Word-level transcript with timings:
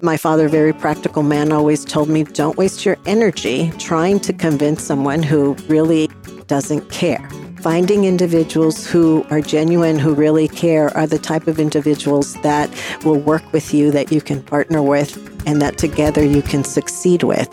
My 0.00 0.16
father, 0.16 0.48
very 0.48 0.72
practical 0.72 1.24
man, 1.24 1.50
always 1.50 1.84
told 1.84 2.08
me 2.08 2.22
don't 2.22 2.56
waste 2.56 2.86
your 2.86 2.96
energy 3.04 3.72
trying 3.80 4.20
to 4.20 4.32
convince 4.32 4.80
someone 4.80 5.24
who 5.24 5.54
really 5.66 6.08
doesn't 6.46 6.88
care. 6.88 7.28
Finding 7.62 8.04
individuals 8.04 8.86
who 8.86 9.26
are 9.28 9.40
genuine, 9.40 9.98
who 9.98 10.14
really 10.14 10.46
care, 10.46 10.96
are 10.96 11.08
the 11.08 11.18
type 11.18 11.48
of 11.48 11.58
individuals 11.58 12.34
that 12.42 12.70
will 13.04 13.18
work 13.18 13.52
with 13.52 13.74
you, 13.74 13.90
that 13.90 14.12
you 14.12 14.20
can 14.20 14.40
partner 14.40 14.80
with, 14.80 15.16
and 15.48 15.60
that 15.60 15.78
together 15.78 16.24
you 16.24 16.42
can 16.42 16.62
succeed 16.62 17.24
with. 17.24 17.52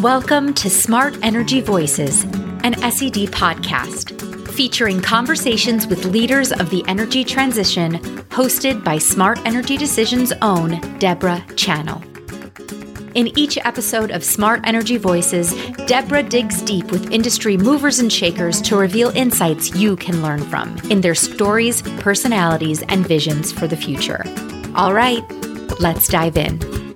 Welcome 0.00 0.52
to 0.54 0.68
Smart 0.68 1.16
Energy 1.22 1.60
Voices, 1.60 2.24
an 2.64 2.74
SED 2.90 3.30
podcast 3.30 4.19
featuring 4.60 5.00
conversations 5.00 5.86
with 5.86 6.04
leaders 6.04 6.52
of 6.52 6.68
the 6.68 6.84
energy 6.86 7.24
transition, 7.24 7.94
hosted 8.28 8.84
by 8.84 8.98
Smart 8.98 9.38
Energy 9.46 9.74
Decisions' 9.74 10.34
own 10.42 10.78
Deborah 10.98 11.42
Channel. 11.56 12.02
In 13.14 13.28
each 13.38 13.56
episode 13.64 14.10
of 14.10 14.22
Smart 14.22 14.60
Energy 14.64 14.98
Voices, 14.98 15.54
Deborah 15.86 16.22
digs 16.22 16.60
deep 16.60 16.92
with 16.92 17.10
industry 17.10 17.56
movers 17.56 18.00
and 18.00 18.12
shakers 18.12 18.60
to 18.60 18.76
reveal 18.76 19.08
insights 19.16 19.74
you 19.74 19.96
can 19.96 20.20
learn 20.20 20.42
from 20.42 20.76
in 20.90 21.00
their 21.00 21.14
stories, 21.14 21.80
personalities, 22.00 22.82
and 22.82 23.08
visions 23.08 23.50
for 23.50 23.66
the 23.66 23.78
future. 23.78 24.22
All 24.74 24.92
right, 24.92 25.24
let's 25.80 26.06
dive 26.06 26.36
in. 26.36 26.89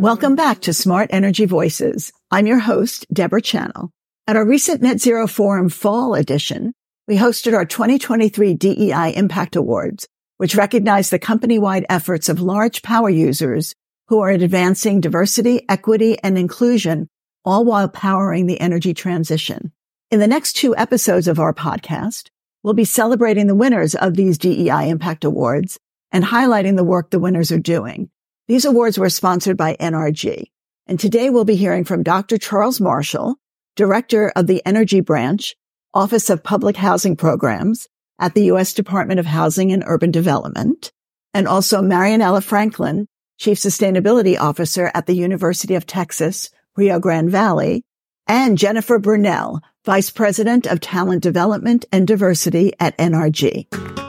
Welcome 0.00 0.36
back 0.36 0.60
to 0.60 0.72
Smart 0.72 1.10
Energy 1.12 1.44
Voices. 1.44 2.12
I'm 2.30 2.46
your 2.46 2.60
host, 2.60 3.04
Deborah 3.12 3.42
Channel. 3.42 3.90
At 4.28 4.36
our 4.36 4.46
recent 4.46 4.80
Net 4.80 5.00
Zero 5.00 5.26
Forum 5.26 5.68
Fall 5.68 6.14
edition, 6.14 6.72
we 7.08 7.16
hosted 7.16 7.52
our 7.52 7.64
2023 7.64 8.54
DEI 8.54 9.12
Impact 9.16 9.56
Awards, 9.56 10.06
which 10.36 10.54
recognize 10.54 11.10
the 11.10 11.18
company-wide 11.18 11.84
efforts 11.90 12.28
of 12.28 12.40
large 12.40 12.82
power 12.82 13.10
users 13.10 13.74
who 14.06 14.20
are 14.20 14.30
advancing 14.30 15.00
diversity, 15.00 15.62
equity, 15.68 16.16
and 16.20 16.38
inclusion, 16.38 17.08
all 17.44 17.64
while 17.64 17.88
powering 17.88 18.46
the 18.46 18.60
energy 18.60 18.94
transition. 18.94 19.72
In 20.12 20.20
the 20.20 20.28
next 20.28 20.52
two 20.52 20.76
episodes 20.76 21.26
of 21.26 21.40
our 21.40 21.52
podcast, 21.52 22.28
we'll 22.62 22.72
be 22.72 22.84
celebrating 22.84 23.48
the 23.48 23.54
winners 23.56 23.96
of 23.96 24.14
these 24.14 24.38
DEI 24.38 24.90
Impact 24.90 25.24
Awards 25.24 25.76
and 26.12 26.22
highlighting 26.22 26.76
the 26.76 26.84
work 26.84 27.10
the 27.10 27.18
winners 27.18 27.50
are 27.50 27.58
doing. 27.58 28.10
These 28.48 28.64
awards 28.64 28.98
were 28.98 29.10
sponsored 29.10 29.58
by 29.58 29.76
NRG. 29.76 30.44
And 30.86 30.98
today 30.98 31.28
we'll 31.28 31.44
be 31.44 31.54
hearing 31.54 31.84
from 31.84 32.02
Dr. 32.02 32.38
Charles 32.38 32.80
Marshall, 32.80 33.36
Director 33.76 34.32
of 34.34 34.46
the 34.46 34.62
Energy 34.64 35.00
Branch, 35.00 35.54
Office 35.92 36.30
of 36.30 36.42
Public 36.42 36.76
Housing 36.76 37.14
Programs 37.14 37.88
at 38.18 38.34
the 38.34 38.46
U.S. 38.46 38.72
Department 38.72 39.20
of 39.20 39.26
Housing 39.26 39.70
and 39.70 39.84
Urban 39.86 40.10
Development, 40.10 40.90
and 41.34 41.46
also 41.46 41.82
Marianella 41.82 42.42
Franklin, 42.42 43.06
Chief 43.38 43.58
Sustainability 43.58 44.40
Officer 44.40 44.90
at 44.94 45.04
the 45.04 45.14
University 45.14 45.74
of 45.74 45.86
Texas, 45.86 46.50
Rio 46.74 46.98
Grande 46.98 47.30
Valley, 47.30 47.84
and 48.26 48.56
Jennifer 48.56 48.98
Brunelle, 48.98 49.60
Vice 49.84 50.08
President 50.08 50.66
of 50.66 50.80
Talent 50.80 51.22
Development 51.22 51.84
and 51.92 52.06
Diversity 52.06 52.72
at 52.80 52.96
NRG. 52.96 53.66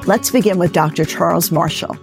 Let's 0.08 0.32
begin 0.32 0.60
with 0.60 0.72
Dr. 0.72 1.04
Charles 1.04 1.52
Marshall. 1.52 1.98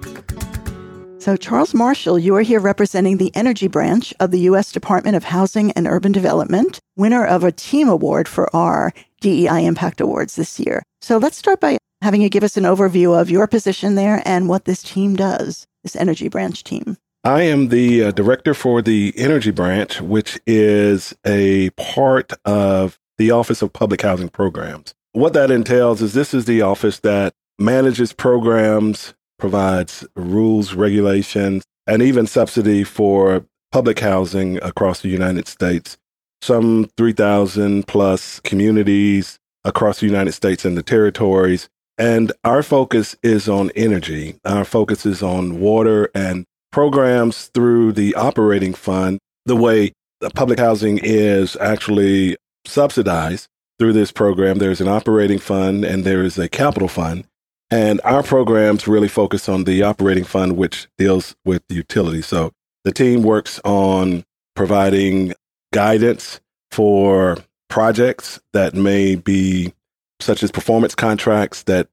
So, 1.26 1.36
Charles 1.36 1.74
Marshall, 1.74 2.20
you 2.20 2.36
are 2.36 2.42
here 2.42 2.60
representing 2.60 3.16
the 3.16 3.34
energy 3.34 3.66
branch 3.66 4.14
of 4.20 4.30
the 4.30 4.38
U.S. 4.42 4.70
Department 4.70 5.16
of 5.16 5.24
Housing 5.24 5.72
and 5.72 5.88
Urban 5.88 6.12
Development, 6.12 6.78
winner 6.94 7.26
of 7.26 7.42
a 7.42 7.50
team 7.50 7.88
award 7.88 8.28
for 8.28 8.48
our 8.54 8.92
DEI 9.22 9.66
Impact 9.66 10.00
Awards 10.00 10.36
this 10.36 10.60
year. 10.60 10.84
So, 11.00 11.18
let's 11.18 11.36
start 11.36 11.58
by 11.58 11.78
having 12.00 12.22
you 12.22 12.28
give 12.28 12.44
us 12.44 12.56
an 12.56 12.62
overview 12.62 13.20
of 13.20 13.28
your 13.28 13.48
position 13.48 13.96
there 13.96 14.22
and 14.24 14.48
what 14.48 14.66
this 14.66 14.84
team 14.84 15.16
does, 15.16 15.66
this 15.82 15.96
energy 15.96 16.28
branch 16.28 16.62
team. 16.62 16.96
I 17.24 17.42
am 17.42 17.70
the 17.70 18.04
uh, 18.04 18.10
director 18.12 18.54
for 18.54 18.80
the 18.80 19.12
energy 19.16 19.50
branch, 19.50 20.00
which 20.00 20.38
is 20.46 21.12
a 21.26 21.70
part 21.70 22.34
of 22.44 23.00
the 23.18 23.32
Office 23.32 23.62
of 23.62 23.72
Public 23.72 24.02
Housing 24.02 24.28
Programs. 24.28 24.94
What 25.10 25.32
that 25.32 25.50
entails 25.50 26.02
is 26.02 26.14
this 26.14 26.32
is 26.32 26.44
the 26.44 26.62
office 26.62 27.00
that 27.00 27.34
manages 27.58 28.12
programs 28.12 29.14
provides 29.38 30.06
rules, 30.16 30.74
regulations, 30.74 31.62
and 31.86 32.02
even 32.02 32.26
subsidy 32.26 32.84
for 32.84 33.44
public 33.72 34.00
housing 34.00 34.56
across 34.62 35.00
the 35.00 35.08
United 35.08 35.48
States. 35.48 35.96
Some 36.42 36.90
3,000 36.96 37.86
plus 37.86 38.40
communities 38.40 39.38
across 39.64 40.00
the 40.00 40.06
United 40.06 40.32
States 40.32 40.64
and 40.64 40.76
the 40.76 40.82
territories. 40.82 41.68
And 41.98 42.32
our 42.44 42.62
focus 42.62 43.16
is 43.22 43.48
on 43.48 43.70
energy. 43.74 44.36
Our 44.44 44.64
focus 44.64 45.06
is 45.06 45.22
on 45.22 45.60
water 45.60 46.10
and 46.14 46.44
programs 46.72 47.46
through 47.54 47.92
the 47.92 48.14
operating 48.14 48.74
fund. 48.74 49.18
The 49.46 49.56
way 49.56 49.92
the 50.20 50.30
public 50.30 50.58
housing 50.58 50.98
is 51.02 51.56
actually 51.60 52.36
subsidized 52.66 53.48
through 53.78 53.92
this 53.92 54.12
program, 54.12 54.58
there's 54.58 54.80
an 54.80 54.88
operating 54.88 55.38
fund 55.38 55.84
and 55.84 56.04
there 56.04 56.22
is 56.22 56.38
a 56.38 56.48
capital 56.48 56.88
fund. 56.88 57.24
And 57.70 58.00
our 58.04 58.22
programs 58.22 58.86
really 58.86 59.08
focus 59.08 59.48
on 59.48 59.64
the 59.64 59.82
operating 59.82 60.24
fund, 60.24 60.56
which 60.56 60.86
deals 60.98 61.34
with 61.44 61.62
utility. 61.68 62.22
So 62.22 62.52
the 62.84 62.92
team 62.92 63.22
works 63.22 63.60
on 63.64 64.24
providing 64.54 65.34
guidance 65.72 66.40
for 66.70 67.38
projects 67.68 68.40
that 68.52 68.74
may 68.74 69.16
be 69.16 69.72
such 70.20 70.42
as 70.42 70.50
performance 70.50 70.94
contracts 70.94 71.64
that 71.64 71.88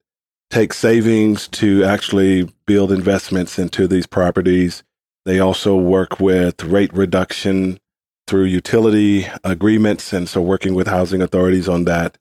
take 0.49 0.73
savings 0.73 1.47
to 1.47 1.83
actually 1.83 2.47
build 2.67 2.91
investments 2.91 3.57
into 3.57 3.87
these 3.87 4.05
properties. 4.05 4.83
They 5.25 5.39
also 5.39 5.75
work 5.75 6.19
with 6.19 6.63
rate 6.63 6.93
reduction 6.93 7.79
through 8.27 8.45
utility 8.45 9.25
agreements. 9.43 10.13
And 10.13 10.29
so 10.29 10.41
working 10.41 10.75
with 10.75 10.87
housing 10.87 11.21
authorities 11.21 11.67
on 11.67 11.85
that. 11.85 12.17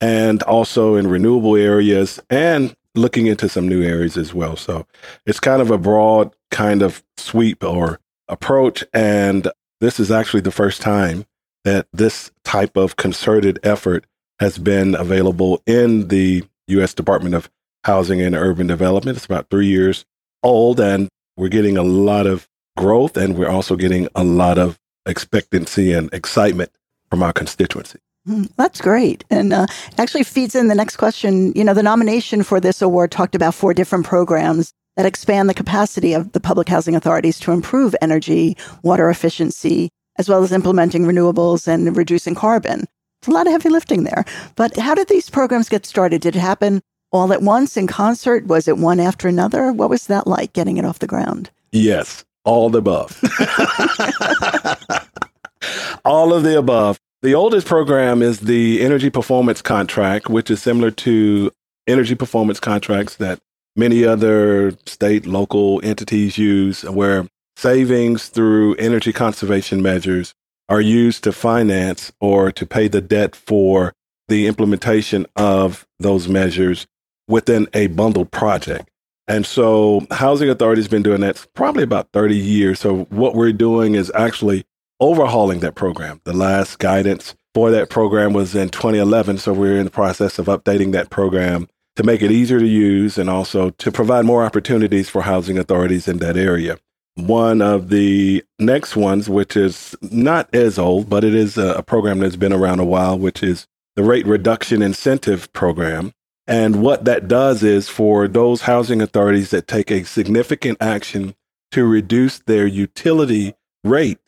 And 0.00 0.42
also 0.42 0.96
in 0.96 1.06
renewable 1.06 1.56
areas 1.56 2.20
and 2.28 2.74
looking 2.96 3.26
into 3.26 3.48
some 3.48 3.68
new 3.68 3.82
areas 3.82 4.16
as 4.16 4.34
well. 4.34 4.56
So 4.56 4.86
it's 5.26 5.40
kind 5.40 5.62
of 5.62 5.70
a 5.70 5.78
broad 5.78 6.34
kind 6.50 6.82
of 6.82 7.02
sweep 7.16 7.62
or 7.62 8.00
approach. 8.28 8.84
And 8.92 9.48
this 9.80 10.00
is 10.00 10.10
actually 10.10 10.40
the 10.40 10.50
first 10.50 10.80
time 10.80 11.26
that 11.64 11.86
this 11.92 12.30
type 12.44 12.76
of 12.76 12.96
concerted 12.96 13.58
effort 13.62 14.06
has 14.40 14.58
been 14.58 14.94
available 14.94 15.62
in 15.66 16.08
the 16.08 16.44
U.S. 16.68 16.94
Department 16.94 17.34
of 17.34 17.50
Housing 17.84 18.20
and 18.20 18.34
Urban 18.34 18.66
Development. 18.66 19.16
It's 19.16 19.26
about 19.26 19.48
three 19.50 19.66
years 19.66 20.04
old, 20.42 20.80
and 20.80 21.08
we're 21.36 21.48
getting 21.48 21.76
a 21.76 21.82
lot 21.82 22.26
of 22.26 22.48
growth, 22.76 23.16
and 23.16 23.36
we're 23.36 23.48
also 23.48 23.76
getting 23.76 24.08
a 24.14 24.24
lot 24.24 24.58
of 24.58 24.78
expectancy 25.06 25.92
and 25.92 26.12
excitement 26.12 26.70
from 27.10 27.22
our 27.22 27.32
constituency. 27.32 27.98
Hmm, 28.26 28.44
that's 28.56 28.80
great. 28.80 29.24
And 29.30 29.52
uh, 29.52 29.66
actually 29.98 30.24
feeds 30.24 30.54
in 30.54 30.66
the 30.66 30.74
next 30.74 30.96
question. 30.96 31.52
You 31.54 31.62
know, 31.62 31.74
the 31.74 31.82
nomination 31.82 32.42
for 32.42 32.60
this 32.60 32.82
award 32.82 33.12
talked 33.12 33.36
about 33.36 33.54
four 33.54 33.72
different 33.72 34.04
programs 34.04 34.72
that 34.96 35.06
expand 35.06 35.48
the 35.48 35.54
capacity 35.54 36.12
of 36.12 36.32
the 36.32 36.40
public 36.40 36.68
housing 36.68 36.96
authorities 36.96 37.38
to 37.40 37.52
improve 37.52 37.94
energy, 38.00 38.56
water 38.82 39.10
efficiency, 39.10 39.90
as 40.18 40.28
well 40.28 40.42
as 40.42 40.52
implementing 40.52 41.04
renewables 41.04 41.68
and 41.68 41.96
reducing 41.96 42.34
carbon. 42.34 42.84
It's 43.20 43.28
a 43.28 43.30
lot 43.30 43.46
of 43.46 43.52
heavy 43.52 43.68
lifting 43.68 44.04
there. 44.04 44.24
But 44.56 44.76
how 44.76 44.94
did 44.94 45.08
these 45.08 45.30
programs 45.30 45.68
get 45.68 45.86
started? 45.86 46.22
Did 46.22 46.34
it 46.34 46.40
happen 46.40 46.82
all 47.12 47.32
at 47.32 47.42
once 47.42 47.76
in 47.76 47.86
concert? 47.86 48.46
Was 48.46 48.66
it 48.66 48.78
one 48.78 48.98
after 48.98 49.28
another? 49.28 49.72
What 49.72 49.90
was 49.90 50.08
that 50.08 50.26
like 50.26 50.52
getting 50.52 50.78
it 50.78 50.84
off 50.84 50.98
the 50.98 51.06
ground? 51.06 51.50
Yes, 51.70 52.24
all 52.44 52.70
the 52.70 52.78
above. 52.78 53.20
all 56.04 56.32
of 56.32 56.42
the 56.42 56.58
above. 56.58 56.98
The 57.22 57.34
oldest 57.34 57.66
program 57.66 58.20
is 58.20 58.40
the 58.40 58.82
Energy 58.82 59.08
Performance 59.08 59.62
Contract, 59.62 60.28
which 60.28 60.50
is 60.50 60.60
similar 60.60 60.90
to 60.92 61.50
energy 61.86 62.14
performance 62.14 62.60
contracts 62.60 63.16
that 63.16 63.38
many 63.74 64.04
other 64.04 64.72
state, 64.84 65.24
local 65.24 65.80
entities 65.82 66.36
use, 66.36 66.82
where 66.84 67.26
savings 67.56 68.28
through 68.28 68.74
energy 68.74 69.14
conservation 69.14 69.80
measures 69.80 70.34
are 70.68 70.80
used 70.80 71.24
to 71.24 71.32
finance 71.32 72.12
or 72.20 72.52
to 72.52 72.66
pay 72.66 72.86
the 72.86 73.00
debt 73.00 73.34
for 73.34 73.94
the 74.28 74.46
implementation 74.46 75.24
of 75.36 75.86
those 75.98 76.28
measures 76.28 76.86
within 77.28 77.66
a 77.72 77.86
bundled 77.86 78.30
project. 78.30 78.90
And 79.26 79.46
so 79.46 80.06
housing 80.10 80.50
authority 80.50 80.80
has 80.82 80.88
been 80.88 81.02
doing 81.02 81.22
that 81.22 81.46
probably 81.54 81.82
about 81.82 82.08
30 82.12 82.36
years. 82.36 82.78
So 82.78 83.04
what 83.04 83.34
we're 83.34 83.52
doing 83.52 83.94
is 83.94 84.12
actually 84.14 84.64
overhauling 85.00 85.60
that 85.60 85.74
program. 85.74 86.20
The 86.24 86.32
last 86.32 86.78
guidance 86.78 87.34
for 87.54 87.70
that 87.70 87.90
program 87.90 88.32
was 88.32 88.54
in 88.54 88.68
2011. 88.68 89.38
So 89.38 89.52
we're 89.52 89.78
in 89.78 89.84
the 89.84 89.90
process 89.90 90.38
of 90.38 90.46
updating 90.46 90.92
that 90.92 91.10
program 91.10 91.68
to 91.96 92.02
make 92.02 92.22
it 92.22 92.30
easier 92.30 92.60
to 92.60 92.66
use 92.66 93.18
and 93.18 93.30
also 93.30 93.70
to 93.70 93.90
provide 93.90 94.24
more 94.24 94.44
opportunities 94.44 95.08
for 95.08 95.22
housing 95.22 95.58
authorities 95.58 96.06
in 96.06 96.18
that 96.18 96.36
area. 96.36 96.78
One 97.14 97.62
of 97.62 97.88
the 97.88 98.44
next 98.58 98.94
ones, 98.94 99.28
which 99.28 99.56
is 99.56 99.96
not 100.02 100.54
as 100.54 100.78
old, 100.78 101.08
but 101.08 101.24
it 101.24 101.34
is 101.34 101.56
a, 101.56 101.82
program 101.82 102.18
that's 102.18 102.36
been 102.36 102.52
around 102.52 102.80
a 102.80 102.84
while, 102.84 103.18
which 103.18 103.42
is 103.42 103.66
the 103.94 104.04
Rate 104.04 104.26
Reduction 104.26 104.82
Incentive 104.82 105.50
Program. 105.54 106.12
And 106.46 106.82
what 106.82 107.06
that 107.06 107.26
does 107.26 107.62
is 107.62 107.88
for 107.88 108.28
those 108.28 108.62
housing 108.62 109.00
authorities 109.00 109.50
that 109.50 109.66
take 109.66 109.90
a 109.90 110.04
significant 110.04 110.76
action 110.82 111.34
to 111.72 111.86
reduce 111.86 112.40
their 112.40 112.66
utility 112.66 113.54
rate, 113.82 114.25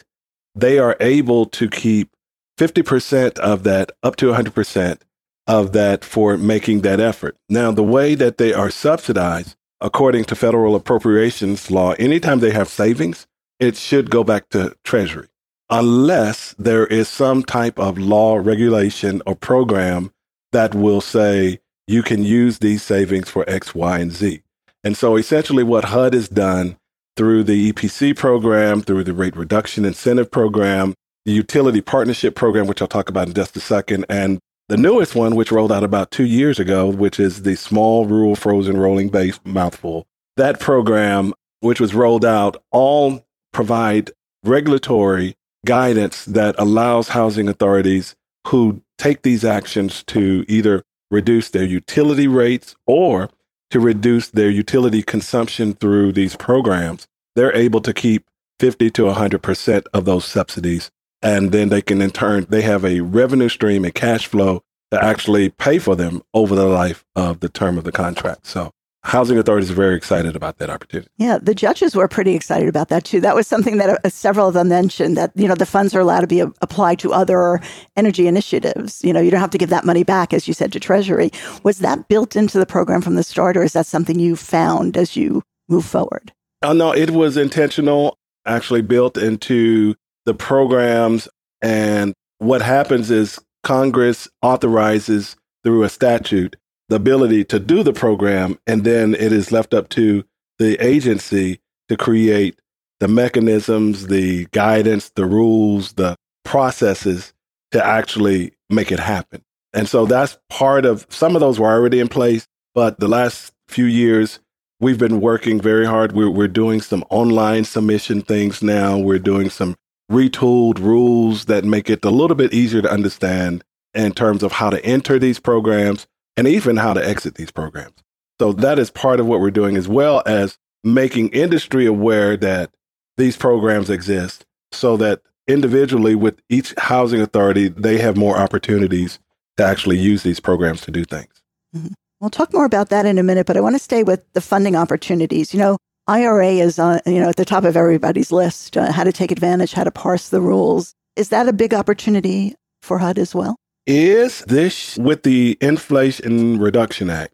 they 0.61 0.79
are 0.79 0.97
able 1.01 1.47
to 1.47 1.69
keep 1.69 2.11
50% 2.59 3.39
of 3.39 3.63
that 3.63 3.93
up 4.03 4.17
to 4.17 4.33
100% 4.33 4.99
of 5.47 5.73
that 5.73 6.05
for 6.05 6.37
making 6.37 6.81
that 6.81 7.01
effort. 7.01 7.37
Now, 7.49 7.71
the 7.71 7.83
way 7.83 8.15
that 8.15 8.39
they 8.39 8.53
are 8.53 8.71
subsidized, 8.71 9.57
according 9.81 10.25
to 10.25 10.35
federal 10.35 10.75
appropriations 10.75 11.71
law, 11.71 11.93
anytime 11.93 12.41
they 12.41 12.51
have 12.51 12.69
savings, 12.69 13.27
it 13.61 13.77
should 13.77 14.11
go 14.11 14.25
back 14.25 14.49
to 14.51 14.77
Treasury, 14.85 15.29
unless 15.71 16.55
there 16.59 16.87
is 16.87 17.09
some 17.09 17.43
type 17.43 17.79
of 17.79 17.99
law, 17.99 18.37
regulation, 18.37 19.23
or 19.27 19.35
program 19.35 20.13
that 20.53 20.75
will 20.75 21.01
say 21.01 21.61
you 21.87 22.03
can 22.03 22.25
use 22.25 22.59
these 22.59 22.83
savings 22.83 23.29
for 23.29 23.49
X, 23.49 23.75
Y, 23.75 23.99
and 23.99 24.13
Z. 24.13 24.43
And 24.85 24.97
so 24.97 25.17
essentially, 25.17 25.63
what 25.63 25.87
HUD 25.87 26.15
has 26.15 26.29
done 26.29 26.78
through 27.19 27.43
the 27.43 27.73
EPC 27.73 28.17
program, 28.17 28.81
through 28.81 29.03
the 29.03 29.13
rate 29.13 29.37
reduction 29.37 29.85
incentive 29.85 30.31
program, 30.31 30.95
the 31.27 31.33
utility 31.33 31.81
partnership 31.81 32.37
program, 32.37 32.69
which 32.69 32.81
I'll 32.81 32.87
talk 32.87 33.11
about 33.11 33.27
in 33.27 33.35
just 33.35 33.57
a 33.57 33.61
second, 33.61 34.07
and 34.09 34.39
the 34.69 34.77
newest 34.77 35.17
one, 35.17 35.35
which 35.35 35.51
rolled 35.51 35.73
out 35.73 35.83
about 35.83 36.13
two 36.13 36.27
years 36.27 36.61
ago, 36.61 36.87
which 36.87 37.19
is 37.19 37.43
the 37.43 37.57
small 37.57 38.07
rural 38.07 38.37
frozen 38.37 38.77
rolling 38.77 39.09
base 39.09 39.41
mouthful. 39.45 40.07
That 40.37 40.61
program, 40.61 41.35
which 41.59 41.81
was 41.81 41.93
rolled 41.93 42.25
out, 42.25 42.63
all 42.71 43.27
provide 43.53 44.13
regulatory 44.45 45.35
guidance 45.67 46.25
that 46.27 46.55
allows 46.57 47.09
housing 47.09 47.49
authorities 47.49 48.15
who 48.47 48.81
take 48.97 49.23
these 49.23 49.45
actions 49.45 50.05
to 50.05 50.45
either 50.47 50.85
reduce 51.11 51.51
their 51.51 51.65
utility 51.65 52.29
rates 52.29 52.77
or 52.87 53.29
to 53.71 53.81
reduce 53.81 54.29
their 54.29 54.51
utility 54.51 55.03
consumption 55.03 55.75
through 55.75 56.13
these 56.13 56.37
programs. 56.37 57.07
They're 57.37 57.55
able 57.55 57.81
to 57.83 57.93
keep 57.93 58.25
50 58.61 58.91
to 58.91 59.03
100% 59.03 59.87
of 59.93 60.05
those 60.05 60.25
subsidies 60.25 60.91
and 61.23 61.53
then 61.53 61.69
they 61.69 61.83
can 61.83 62.01
in 62.01 62.11
turn 62.11 62.47
they 62.49 62.63
have 62.63 62.85
a 62.85 63.01
revenue 63.01 63.49
stream 63.49 63.85
and 63.85 63.95
cash 63.95 64.27
flow 64.27 64.63
to 64.91 65.03
actually 65.03 65.51
pay 65.51 65.79
for 65.79 65.97
them 65.97 66.23
over 66.33 66.55
the 66.55 66.67
life 66.67 67.05
of 67.15 67.41
the 67.41 67.49
term 67.49 67.77
of 67.77 67.85
the 67.85 67.93
contract. 67.93 68.47
So 68.47 68.73
housing 69.09 69.39
authorities 69.39 69.71
are 69.71 69.75
very 69.75 69.97
excited 69.97 70.37
about 70.37 70.59
that 70.59 70.69
opportunity. 70.69 71.11
Yeah, 71.17 71.39
the 71.41 71.55
judges 71.55 71.97
were 71.97 72.07
pretty 72.09 72.35
excited 72.35 72.69
about 72.69 72.91
that 72.91 73.05
too. 73.05 73.21
That 73.21 73.35
was 73.35 73.47
something 73.47 73.79
that 73.79 73.91
uh, 73.91 73.97
uh 74.05 74.11
several 74.11 74.49
of 74.49 74.55
them 74.55 74.69
mentioned 74.69 75.17
that 75.17 75.33
you 75.35 75.49
know 75.49 75.55
the 75.55 75.67
funds 75.67 75.95
are 75.95 76.01
allowed 76.01 76.21
to 76.21 76.27
be 76.27 76.41
a- 76.41 76.53
applied 76.61 76.99
to 77.01 77.13
other 77.13 77.61
energy 77.97 78.27
initiatives. 78.27 79.03
You 79.03 79.13
know, 79.13 79.21
you 79.21 79.31
don't 79.31 79.41
have 79.41 79.51
to 79.51 79.59
give 79.59 79.71
that 79.71 79.87
money 79.87 80.05
back 80.05 80.33
as 80.33 80.47
you 80.47 80.55
said 80.55 80.73
to 80.73 80.81
treasury. 80.81 81.31
Was 81.63 81.79
that 81.79 82.09
built 82.09 82.37
into 82.37 82.59
the 82.59 82.67
program 82.67 83.01
from 83.01 83.15
the 83.15 83.23
start 83.23 83.57
or 83.57 83.63
is 83.63 83.73
that 83.73 83.87
something 83.87 84.21
you 84.21 84.37
found 84.37 84.97
as 84.97 85.17
you 85.17 85.43
move 85.69 85.87
forward? 85.87 86.33
Oh 86.63 86.73
no, 86.73 86.93
it 86.93 87.11
was 87.11 87.37
intentional, 87.37 88.19
actually 88.45 88.83
built 88.83 89.17
into 89.17 89.95
the 90.27 90.35
programs. 90.35 91.29
And 91.63 92.13
what 92.39 92.63
happens 92.63 93.11
is 93.11 93.39
Congress 93.63 94.29
authorizes 94.43 95.37
through 95.65 95.83
a 95.83 95.89
statute 95.89 96.57
the 96.89 96.97
ability 96.97 97.45
to 97.45 97.59
do 97.59 97.83
the 97.83 97.93
program, 97.93 98.59
and 98.67 98.85
then 98.85 99.15
it 99.15 99.33
is 99.33 99.53
left 99.53 99.75
up 99.75 99.89
to 99.91 100.25
the 100.59 100.77
agency 100.85 101.61
to 101.89 101.97
create 101.97 102.61
the 103.01 103.09
mechanisms, 103.09 104.09
the 104.09 104.47
guidance, 104.47 105.11
the 105.11 105.27
rules, 105.27 105.93
the 105.95 106.17
processes 106.45 107.33
to 107.71 107.85
actually 107.85 108.53
make 108.71 108.91
it 108.91 108.99
happen. 108.99 109.43
And 109.73 109.89
so 109.89 110.07
that's 110.07 110.39
part 110.49 110.87
of 110.87 111.07
some 111.11 111.37
of 111.37 111.41
those 111.41 111.61
were 111.61 111.71
already 111.71 112.01
in 112.01 112.09
place, 112.09 112.49
but 112.75 112.99
the 112.99 113.09
last 113.09 113.53
few 113.69 113.85
years, 113.85 114.41
we've 114.81 114.99
been 114.99 115.21
working 115.21 115.61
very 115.61 115.85
hard. 115.85 116.13
We're, 116.13 116.31
we're 116.31 116.49
doing 116.49 116.81
some 116.81 117.05
online 117.11 117.65
submission 117.65 118.23
things 118.23 118.63
now. 118.63 118.99
We're 118.99 119.19
doing 119.19 119.51
some 119.51 119.77
retooled 120.11 120.79
rules 120.79 121.45
that 121.45 121.65
make 121.65 121.91
it 121.91 122.05
a 122.05 122.11
little 122.11 122.37
bit 122.37 122.55
easier 122.55 122.81
to 122.81 122.91
understand 122.91 123.63
in 123.95 124.13
terms 124.13 124.43
of 124.43 124.53
how 124.53 124.71
to 124.71 124.83
enter 124.85 125.19
these 125.19 125.39
programs 125.39 126.07
and 126.39 126.47
even 126.47 126.77
how 126.77 126.95
to 126.95 127.07
exit 127.07 127.35
these 127.35 127.51
programs. 127.51 127.97
So 128.41 128.53
that 128.53 128.79
is 128.79 128.91
part 128.91 129.19
of 129.19 129.27
what 129.27 129.41
we're 129.41 129.51
doing, 129.51 129.77
as 129.77 129.89
well 129.89 130.23
as 130.25 130.57
making 130.85 131.31
industry 131.31 131.85
aware 131.85 132.37
that 132.37 132.71
these 133.17 133.37
programs 133.37 133.91
exist 133.91 134.47
so 134.71 134.97
that 134.99 135.21
individually 135.49 136.15
with 136.15 136.41
each 136.49 136.73
housing 136.79 137.21
authority, 137.21 137.69
they 137.69 137.99
have 137.99 138.17
more 138.17 138.39
opportunities 138.39 139.19
to 139.57 139.65
actually 139.65 139.99
use 139.99 140.23
these 140.23 140.39
programs 140.39 140.81
to 140.83 140.93
do 140.93 141.05
things. 141.05 141.43
Mm-hmm. 141.77 141.95
We'll 142.21 142.31
talk 142.31 142.53
more 142.53 142.65
about 142.65 142.91
that 142.91 143.07
in 143.07 143.19
a 143.19 143.23
minute, 143.25 143.47
but 143.47 143.57
I 143.57 143.61
want 143.61 143.75
to 143.75 143.81
stay 143.81 144.05
with 144.05 144.23
the 144.35 144.41
funding 144.41 144.77
opportunities. 144.77 145.53
You 145.53 145.59
know, 145.59 145.77
IRA 146.07 146.53
is 146.53 146.79
on, 146.79 147.01
you 147.07 147.21
know, 147.21 147.29
at 147.29 147.37
the 147.37 147.45
top 147.45 147.65
of 147.65 147.77
everybody's 147.77 148.31
list, 148.31 148.77
uh, 148.77 148.93
how 148.93 149.03
to 149.03 149.13
take 149.13 149.33
advantage, 149.33 149.73
how 149.73 149.85
to 149.85 149.91
parse 149.91 150.29
the 150.29 150.41
rules. 150.41 150.95
Is 151.17 151.31
that 151.31 151.49
a 151.49 151.53
big 151.53 151.75
opportunity 151.75 152.55
for 152.83 152.99
HUD 152.99 153.19
as 153.19 153.35
well? 153.35 153.57
Is 153.89 154.41
this 154.41 154.99
with 154.99 155.23
the 155.23 155.57
Inflation 155.63 156.59
Reduction 156.59 157.09
Act? 157.09 157.33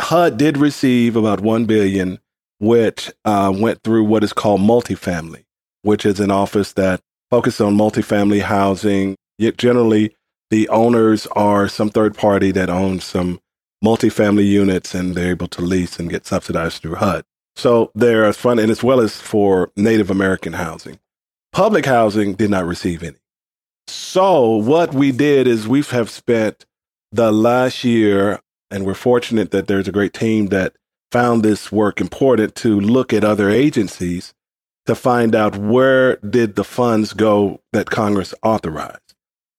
HUD 0.00 0.36
did 0.36 0.58
receive 0.58 1.14
about 1.14 1.38
1 1.40 1.64
billion 1.66 2.18
which 2.58 3.12
uh, 3.24 3.52
went 3.54 3.84
through 3.84 4.02
what 4.02 4.24
is 4.24 4.32
called 4.32 4.60
multifamily, 4.60 5.44
which 5.82 6.04
is 6.04 6.18
an 6.18 6.32
office 6.32 6.72
that 6.72 7.00
focuses 7.30 7.60
on 7.60 7.76
multifamily 7.76 8.42
housing. 8.42 9.14
Yet 9.38 9.58
generally, 9.58 10.16
the 10.50 10.68
owners 10.70 11.28
are 11.36 11.68
some 11.68 11.88
third 11.88 12.16
party 12.16 12.50
that 12.50 12.68
owns 12.68 13.04
some 13.04 13.40
multifamily 13.84 14.48
units 14.48 14.96
and 14.96 15.14
they're 15.14 15.30
able 15.30 15.46
to 15.48 15.62
lease 15.62 16.00
and 16.00 16.10
get 16.10 16.26
subsidized 16.26 16.82
through 16.82 16.96
HUD. 16.96 17.22
So 17.54 17.92
there 17.94 18.24
are 18.24 18.32
fund, 18.32 18.58
and 18.58 18.72
as 18.72 18.82
well 18.82 19.00
as 19.00 19.20
for 19.20 19.70
Native 19.76 20.10
American 20.10 20.54
housing. 20.54 20.98
Public 21.52 21.86
housing 21.86 22.34
did 22.34 22.50
not 22.50 22.66
receive 22.66 23.04
any. 23.04 23.21
So 23.92 24.56
what 24.56 24.94
we 24.94 25.12
did 25.12 25.46
is 25.46 25.68
we 25.68 25.82
have 25.82 26.08
spent 26.08 26.64
the 27.12 27.30
last 27.30 27.84
year, 27.84 28.40
and 28.70 28.86
we're 28.86 28.94
fortunate 28.94 29.50
that 29.50 29.66
there's 29.66 29.86
a 29.86 29.92
great 29.92 30.14
team 30.14 30.46
that 30.46 30.74
found 31.12 31.42
this 31.42 31.70
work 31.70 32.00
important 32.00 32.54
to 32.56 32.80
look 32.80 33.12
at 33.12 33.22
other 33.22 33.50
agencies 33.50 34.32
to 34.86 34.94
find 34.94 35.34
out 35.34 35.56
where 35.56 36.16
did 36.16 36.56
the 36.56 36.64
funds 36.64 37.12
go 37.12 37.60
that 37.72 37.90
Congress 37.90 38.34
authorized. 38.42 39.14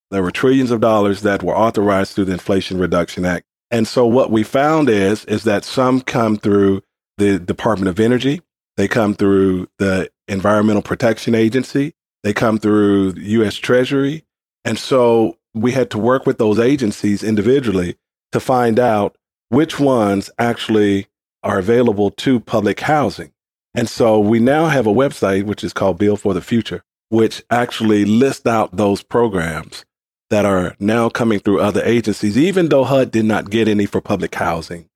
There 0.09 0.23
were 0.23 0.31
trillions 0.31 0.71
of 0.71 0.81
dollars 0.81 1.21
that 1.21 1.43
were 1.43 1.55
authorized 1.55 2.13
through 2.13 2.25
the 2.25 2.33
Inflation 2.33 2.79
Reduction 2.79 3.25
Act. 3.25 3.45
And 3.69 3.87
so 3.87 4.05
what 4.05 4.31
we 4.31 4.43
found 4.43 4.89
is 4.89 5.25
is 5.25 5.43
that 5.43 5.63
some 5.63 6.01
come 6.01 6.37
through 6.37 6.81
the 7.17 7.39
Department 7.39 7.89
of 7.89 7.99
Energy. 7.99 8.41
They 8.77 8.87
come 8.87 9.13
through 9.13 9.69
the 9.77 10.09
Environmental 10.27 10.81
Protection 10.81 11.35
Agency. 11.35 11.93
They 12.23 12.33
come 12.33 12.57
through 12.57 13.13
U.S. 13.17 13.55
Treasury. 13.55 14.25
And 14.65 14.79
so 14.79 15.37
we 15.53 15.73
had 15.73 15.89
to 15.91 15.97
work 15.97 16.25
with 16.25 16.37
those 16.37 16.59
agencies 16.59 17.23
individually 17.23 17.97
to 18.31 18.39
find 18.39 18.79
out 18.79 19.15
which 19.49 19.79
ones 19.79 20.29
actually 20.39 21.07
are 21.43 21.59
available 21.59 22.09
to 22.11 22.39
public 22.39 22.79
housing. 22.79 23.31
And 23.75 23.89
so 23.89 24.19
we 24.19 24.39
now 24.39 24.67
have 24.67 24.87
a 24.87 24.93
website, 24.93 25.43
which 25.43 25.63
is 25.63 25.73
called 25.73 25.97
Build 25.97 26.21
for 26.21 26.33
the 26.33 26.41
Future, 26.41 26.83
which 27.09 27.43
actually 27.49 28.05
lists 28.05 28.45
out 28.45 28.77
those 28.77 29.03
programs 29.03 29.83
that 30.29 30.45
are 30.45 30.75
now 30.79 31.09
coming 31.09 31.39
through 31.39 31.59
other 31.59 31.83
agencies, 31.83 32.37
even 32.37 32.69
though 32.69 32.85
HUD 32.85 33.11
did 33.11 33.25
not 33.25 33.49
get 33.49 33.67
any 33.67 33.85
for 33.85 34.01
public 34.01 34.33
housing 34.33 34.89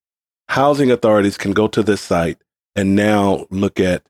housing 0.49 0.91
authorities 0.91 1.37
can 1.37 1.51
go 1.51 1.67
to 1.67 1.83
this 1.83 2.01
site 2.01 2.37
and 2.75 2.95
now 2.95 3.45
look 3.49 3.79
at 3.79 4.03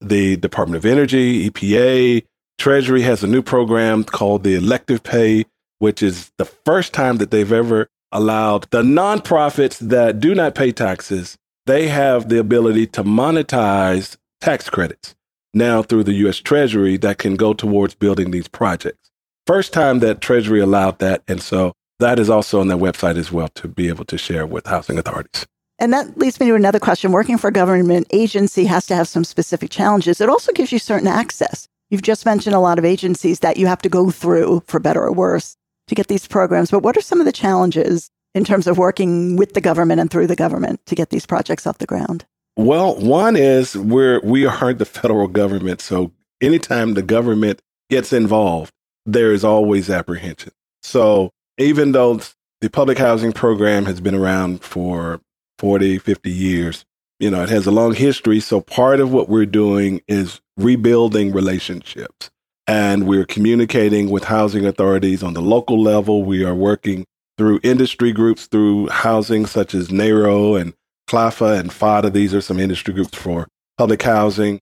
the 0.00 0.36
Department 0.36 0.76
of 0.76 0.90
Energy, 0.90 1.48
EPA, 1.50 2.24
Treasury 2.60 3.00
has 3.00 3.24
a 3.24 3.26
new 3.26 3.40
program 3.40 4.04
called 4.04 4.44
the 4.44 4.54
elective 4.54 5.02
pay, 5.02 5.46
which 5.78 6.02
is 6.02 6.30
the 6.36 6.44
first 6.44 6.92
time 6.92 7.16
that 7.16 7.30
they've 7.30 7.50
ever 7.50 7.88
allowed 8.12 8.70
the 8.70 8.82
nonprofits 8.82 9.78
that 9.78 10.20
do 10.20 10.34
not 10.34 10.54
pay 10.54 10.70
taxes, 10.70 11.38
they 11.64 11.88
have 11.88 12.28
the 12.28 12.38
ability 12.38 12.86
to 12.88 13.02
monetize 13.02 14.18
tax 14.42 14.68
credits 14.68 15.14
now 15.54 15.82
through 15.82 16.04
the 16.04 16.12
US 16.26 16.36
Treasury 16.36 16.98
that 16.98 17.16
can 17.16 17.34
go 17.34 17.54
towards 17.54 17.94
building 17.94 18.30
these 18.30 18.46
projects. 18.46 19.10
First 19.46 19.72
time 19.72 20.00
that 20.00 20.20
Treasury 20.20 20.60
allowed 20.60 20.98
that. 20.98 21.22
And 21.26 21.40
so 21.40 21.72
that 21.98 22.18
is 22.18 22.28
also 22.28 22.60
on 22.60 22.68
their 22.68 22.76
website 22.76 23.16
as 23.16 23.32
well 23.32 23.48
to 23.54 23.68
be 23.68 23.88
able 23.88 24.04
to 24.04 24.18
share 24.18 24.46
with 24.46 24.66
housing 24.66 24.98
authorities. 24.98 25.46
And 25.78 25.94
that 25.94 26.18
leads 26.18 26.38
me 26.38 26.48
to 26.48 26.56
another 26.56 26.78
question. 26.78 27.10
Working 27.10 27.38
for 27.38 27.48
a 27.48 27.52
government 27.52 28.06
agency 28.10 28.66
has 28.66 28.84
to 28.88 28.94
have 28.94 29.08
some 29.08 29.24
specific 29.24 29.70
challenges. 29.70 30.20
It 30.20 30.28
also 30.28 30.52
gives 30.52 30.72
you 30.72 30.78
certain 30.78 31.08
access. 31.08 31.66
You've 31.90 32.02
just 32.02 32.24
mentioned 32.24 32.54
a 32.54 32.60
lot 32.60 32.78
of 32.78 32.84
agencies 32.84 33.40
that 33.40 33.56
you 33.56 33.66
have 33.66 33.82
to 33.82 33.88
go 33.88 34.10
through, 34.10 34.62
for 34.66 34.80
better 34.80 35.02
or 35.02 35.12
worse, 35.12 35.56
to 35.88 35.94
get 35.94 36.08
these 36.08 36.26
programs. 36.26 36.70
But 36.70 36.82
what 36.82 36.96
are 36.96 37.02
some 37.02 37.20
of 37.20 37.26
the 37.26 37.32
challenges 37.32 38.10
in 38.34 38.44
terms 38.44 38.66
of 38.66 38.78
working 38.78 39.36
with 39.36 39.54
the 39.54 39.60
government 39.60 40.00
and 40.00 40.10
through 40.10 40.28
the 40.28 40.36
government 40.36 40.84
to 40.86 40.94
get 40.94 41.10
these 41.10 41.26
projects 41.26 41.66
off 41.66 41.78
the 41.78 41.86
ground? 41.86 42.24
Well, 42.56 42.94
one 42.96 43.36
is 43.36 43.76
we're 43.76 44.20
we 44.20 44.46
are 44.46 44.72
the 44.72 44.84
federal 44.84 45.28
government, 45.28 45.80
so 45.80 46.12
anytime 46.40 46.94
the 46.94 47.02
government 47.02 47.60
gets 47.88 48.12
involved, 48.12 48.72
there 49.06 49.32
is 49.32 49.44
always 49.44 49.88
apprehension. 49.90 50.52
So 50.82 51.30
even 51.58 51.92
though 51.92 52.20
the 52.60 52.70
public 52.70 52.98
housing 52.98 53.32
program 53.32 53.86
has 53.86 54.00
been 54.00 54.14
around 54.14 54.62
for 54.62 55.20
40, 55.58 55.98
50 55.98 56.30
years. 56.30 56.84
You 57.18 57.30
know, 57.30 57.42
it 57.42 57.50
has 57.50 57.66
a 57.66 57.70
long 57.70 57.94
history. 57.94 58.40
So 58.40 58.60
part 58.60 59.00
of 59.00 59.12
what 59.12 59.28
we're 59.28 59.46
doing 59.46 60.00
is 60.08 60.40
rebuilding 60.62 61.32
relationships. 61.32 62.30
And 62.66 63.06
we're 63.06 63.26
communicating 63.26 64.10
with 64.10 64.24
housing 64.24 64.64
authorities 64.64 65.22
on 65.22 65.34
the 65.34 65.42
local 65.42 65.82
level. 65.82 66.24
We 66.24 66.44
are 66.44 66.54
working 66.54 67.04
through 67.36 67.60
industry 67.62 68.12
groups, 68.12 68.46
through 68.46 68.88
housing 68.88 69.46
such 69.46 69.74
as 69.74 69.88
NAHRO 69.88 70.60
and 70.60 70.74
CLPHA 71.08 71.58
and 71.58 71.70
PHADA. 71.70 72.12
These 72.12 72.34
are 72.34 72.40
some 72.40 72.60
industry 72.60 72.94
groups 72.94 73.16
for 73.16 73.48
public 73.78 74.02
housing. 74.02 74.60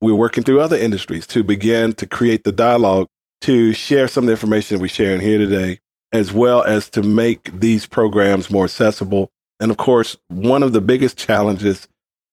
We're 0.00 0.14
working 0.14 0.44
through 0.44 0.60
other 0.60 0.76
industries 0.76 1.26
to 1.28 1.44
begin 1.44 1.92
to 1.94 2.06
create 2.06 2.44
the 2.44 2.52
dialogue 2.52 3.08
to 3.42 3.72
share 3.72 4.08
some 4.08 4.24
of 4.24 4.26
the 4.26 4.32
information 4.32 4.80
we 4.80 4.88
share 4.88 5.14
in 5.14 5.20
here 5.20 5.38
today, 5.38 5.80
as 6.12 6.32
well 6.32 6.62
as 6.62 6.88
to 6.90 7.02
make 7.02 7.50
these 7.58 7.86
programs 7.86 8.50
more 8.50 8.64
accessible. 8.64 9.30
And 9.58 9.70
of 9.70 9.76
course, 9.76 10.16
one 10.28 10.62
of 10.62 10.72
the 10.72 10.80
biggest 10.80 11.18
challenges 11.18 11.88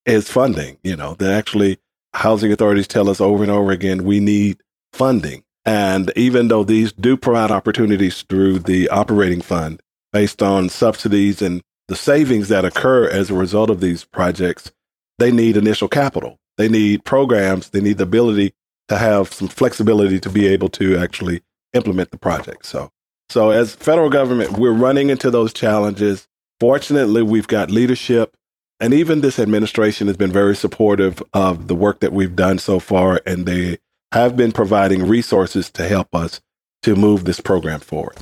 is 0.05 0.29
funding. 0.29 0.77
You 0.83 0.95
know, 0.95 1.15
that 1.15 1.31
actually 1.31 1.79
housing 2.17 2.51
authorities 2.51 2.87
tell 2.87 3.09
us 3.09 3.21
over 3.21 3.43
and 3.43 3.51
over 3.51 3.71
again, 3.71 4.03
we 4.03 4.19
need 4.19 4.57
funding. 4.91 5.43
And 5.65 6.11
even 6.15 6.47
though 6.47 6.63
these 6.63 6.91
do 6.91 7.15
provide 7.15 7.51
opportunities 7.51 8.23
through 8.23 8.59
the 8.59 8.89
operating 8.89 9.41
fund 9.41 9.81
based 10.11 10.41
on 10.41 10.69
subsidies 10.69 11.41
and 11.41 11.61
the 11.87 11.95
savings 11.95 12.47
that 12.49 12.65
occur 12.65 13.07
as 13.07 13.29
a 13.29 13.35
result 13.35 13.69
of 13.69 13.81
these 13.81 14.03
projects, 14.03 14.71
they 15.19 15.31
need 15.31 15.57
initial 15.57 15.87
capital. 15.87 16.37
They 16.57 16.69
need 16.69 17.05
programs. 17.05 17.69
They 17.69 17.81
need 17.81 17.97
the 17.97 18.03
ability 18.03 18.53
to 18.87 18.97
have 18.97 19.31
some 19.31 19.47
flexibility 19.47 20.19
to 20.19 20.29
be 20.29 20.47
able 20.47 20.69
to 20.69 20.97
actually 20.97 21.41
implement 21.73 22.11
the 22.11 22.17
project. 22.17 22.65
So, 22.65 22.89
so 23.29 23.51
as 23.51 23.75
federal 23.75 24.09
government, 24.09 24.57
we're 24.57 24.71
running 24.71 25.09
into 25.09 25.29
those 25.29 25.53
challenges. 25.53 26.27
Fortunately, 26.59 27.21
we've 27.21 27.47
got 27.47 27.69
leadership 27.69 28.35
and 28.79 28.93
even 28.93 29.21
this 29.21 29.39
administration 29.39 30.07
has 30.07 30.17
been 30.17 30.31
very 30.31 30.55
supportive 30.55 31.21
of 31.33 31.67
the 31.67 31.75
work 31.75 31.99
that 32.01 32.13
we've 32.13 32.35
done 32.35 32.59
so 32.59 32.79
far. 32.79 33.21
And 33.25 33.45
they 33.45 33.79
have 34.11 34.37
been 34.37 34.51
providing 34.51 35.07
resources 35.07 35.69
to 35.71 35.87
help 35.87 36.13
us 36.13 36.41
to 36.83 36.95
move 36.95 37.25
this 37.25 37.39
program 37.39 37.79
forward. 37.79 38.17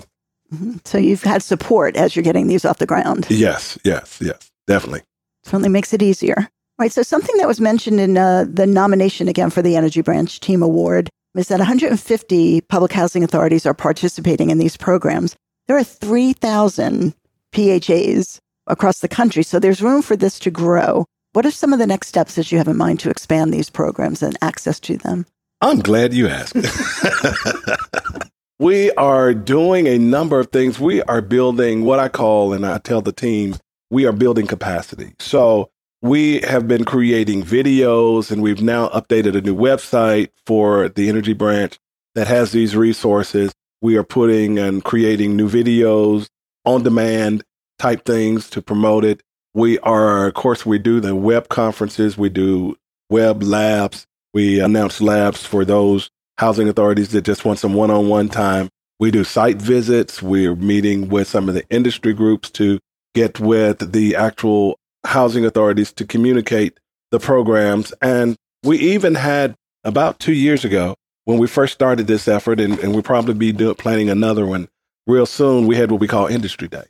Mm-hmm. 0.53 0.77
So 0.85 0.97
you've 0.97 1.23
had 1.23 1.43
support 1.43 1.97
as 1.97 2.15
you're 2.15 2.23
getting 2.23 2.47
these 2.47 2.65
off 2.65 2.77
the 2.77 2.85
ground. 2.85 3.27
Yes, 3.29 3.77
yes, 3.83 4.19
yes, 4.21 4.51
definitely. 4.67 5.01
Certainly 5.43 5.69
makes 5.69 5.93
it 5.93 6.01
easier. 6.01 6.47
Right. 6.77 6.91
So 6.91 7.03
something 7.03 7.37
that 7.37 7.47
was 7.47 7.61
mentioned 7.61 7.99
in 7.99 8.17
uh, 8.17 8.45
the 8.47 8.67
nomination 8.67 9.27
again 9.27 9.49
for 9.49 9.61
the 9.61 9.75
Energy 9.75 10.01
Branch 10.01 10.39
Team 10.39 10.61
Award 10.61 11.09
is 11.35 11.47
that 11.47 11.59
150 11.59 12.61
public 12.61 12.91
housing 12.91 13.23
authorities 13.23 13.65
are 13.65 13.73
participating 13.73 14.49
in 14.49 14.57
these 14.57 14.77
programs. 14.77 15.35
There 15.67 15.77
are 15.77 15.83
3,000 15.83 17.13
PHAs 17.53 18.39
across 18.67 18.99
the 18.99 19.07
country, 19.07 19.43
so 19.43 19.59
there's 19.59 19.81
room 19.81 20.01
for 20.01 20.15
this 20.15 20.39
to 20.39 20.51
grow. 20.51 21.05
What 21.33 21.45
are 21.45 21.51
some 21.51 21.73
of 21.73 21.79
the 21.79 21.87
next 21.87 22.07
steps 22.07 22.35
that 22.35 22.51
you 22.51 22.57
have 22.57 22.67
in 22.67 22.77
mind 22.77 22.99
to 23.01 23.09
expand 23.09 23.53
these 23.53 23.69
programs 23.69 24.23
and 24.23 24.37
access 24.41 24.79
to 24.81 24.97
them? 24.97 25.25
I'm 25.61 25.79
glad 25.79 26.13
you 26.13 26.27
asked. 26.27 26.55
we 28.59 28.91
are 28.91 29.33
doing 29.33 29.87
a 29.87 29.97
number 29.97 30.39
of 30.39 30.51
things. 30.51 30.79
We 30.79 31.01
are 31.03 31.21
building 31.21 31.83
what 31.83 31.99
I 31.99 32.07
call, 32.07 32.53
and 32.53 32.65
I 32.65 32.77
tell 32.77 33.01
the 33.01 33.11
team, 33.11 33.55
we 33.89 34.05
are 34.05 34.11
building 34.11 34.47
capacity. 34.47 35.13
So 35.19 35.69
we 36.01 36.41
have 36.41 36.67
been 36.67 36.85
creating 36.85 37.43
videos 37.43 38.29
and 38.29 38.41
we've 38.41 38.61
now 38.61 38.89
updated 38.89 39.35
a 39.35 39.41
new 39.41 39.55
website 39.55 40.29
for 40.45 40.89
the 40.89 41.09
energy 41.09 41.33
branch 41.33 41.79
that 42.13 42.27
has 42.27 42.51
these 42.51 42.75
resources. 42.75 43.51
We 43.81 43.97
are 43.97 44.03
putting 44.03 44.59
and 44.59 44.83
creating 44.83 45.35
new 45.35 45.49
videos 45.49 46.27
on 46.63 46.83
demand 46.83 47.43
type 47.79 48.05
things 48.05 48.49
to 48.51 48.61
promote 48.61 49.05
it. 49.05 49.21
We 49.53 49.79
are, 49.79 50.27
of 50.27 50.33
course, 50.33 50.65
we 50.65 50.79
do 50.79 50.99
the 50.99 51.15
web 51.15 51.47
conferences, 51.47 52.17
we 52.17 52.29
do 52.29 52.75
web 53.09 53.41
labs, 53.41 54.05
we 54.33 54.59
announce 54.59 54.99
labs 54.99 55.45
for 55.45 55.63
those 55.63 56.09
housing 56.37 56.67
authorities 56.67 57.09
that 57.11 57.21
just 57.21 57.45
want 57.45 57.59
some 57.59 57.73
one 57.73 57.91
on 57.91 58.09
one 58.09 58.29
time. 58.29 58.69
We 58.99 59.11
do 59.11 59.23
site 59.23 59.57
visits. 59.57 60.21
We're 60.21 60.55
meeting 60.55 61.09
with 61.09 61.27
some 61.27 61.49
of 61.49 61.55
the 61.55 61.65
industry 61.69 62.13
groups 62.13 62.49
to 62.51 62.79
get 63.13 63.39
with 63.39 63.91
the 63.93 64.15
actual 64.15 64.77
housing 65.05 65.45
authorities 65.45 65.91
to 65.93 66.05
communicate 66.05 66.77
the 67.11 67.19
programs. 67.19 67.93
And 68.01 68.35
we 68.63 68.77
even 68.79 69.15
had 69.15 69.55
about 69.83 70.19
two 70.19 70.33
years 70.33 70.65
ago 70.65 70.95
when 71.25 71.37
we 71.37 71.47
first 71.47 71.73
started 71.73 72.07
this 72.07 72.27
effort, 72.27 72.59
and, 72.59 72.77
and 72.79 72.93
we'll 72.93 73.03
probably 73.03 73.33
be 73.33 73.51
doing, 73.51 73.75
planning 73.75 74.09
another 74.09 74.45
one 74.45 74.67
real 75.07 75.25
soon, 75.25 75.67
we 75.67 75.75
had 75.75 75.91
what 75.91 75.99
we 75.99 76.07
call 76.07 76.27
Industry 76.27 76.67
Day. 76.67 76.83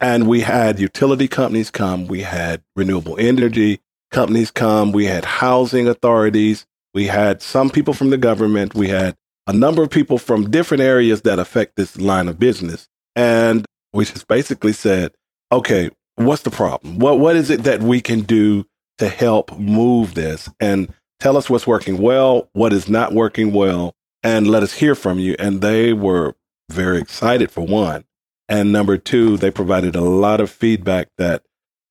And 0.00 0.28
we 0.28 0.40
had 0.40 0.78
utility 0.78 1.28
companies 1.28 1.70
come, 1.70 2.06
we 2.06 2.22
had 2.22 2.62
renewable 2.76 3.16
energy 3.18 3.80
companies 4.10 4.50
come, 4.50 4.92
we 4.92 5.06
had 5.06 5.24
housing 5.24 5.88
authorities, 5.88 6.66
we 6.94 7.06
had 7.06 7.42
some 7.42 7.68
people 7.68 7.94
from 7.94 8.10
the 8.10 8.16
government, 8.16 8.74
we 8.74 8.88
had 8.88 9.16
a 9.46 9.52
number 9.52 9.82
of 9.82 9.90
people 9.90 10.18
from 10.18 10.50
different 10.50 10.82
areas 10.82 11.22
that 11.22 11.38
affect 11.38 11.76
this 11.76 11.98
line 11.98 12.28
of 12.28 12.38
business. 12.38 12.88
And 13.16 13.66
we 13.92 14.04
just 14.04 14.28
basically 14.28 14.72
said, 14.72 15.12
okay, 15.50 15.90
what's 16.16 16.42
the 16.42 16.50
problem? 16.50 16.98
What 16.98 17.18
what 17.18 17.36
is 17.36 17.50
it 17.50 17.64
that 17.64 17.82
we 17.82 18.00
can 18.00 18.20
do 18.20 18.66
to 18.98 19.08
help 19.08 19.58
move 19.58 20.14
this 20.14 20.48
and 20.60 20.92
tell 21.20 21.36
us 21.36 21.48
what's 21.48 21.66
working 21.66 21.98
well, 21.98 22.48
what 22.52 22.72
is 22.72 22.88
not 22.88 23.12
working 23.12 23.52
well, 23.52 23.94
and 24.22 24.46
let 24.48 24.62
us 24.62 24.74
hear 24.74 24.94
from 24.94 25.18
you. 25.18 25.34
And 25.38 25.60
they 25.60 25.92
were 25.92 26.34
very 26.70 26.98
excited 26.98 27.50
for 27.50 27.62
one. 27.62 28.04
And 28.48 28.72
number 28.72 28.96
two, 28.96 29.36
they 29.36 29.50
provided 29.50 29.94
a 29.94 30.00
lot 30.00 30.40
of 30.40 30.50
feedback 30.50 31.08
that 31.18 31.42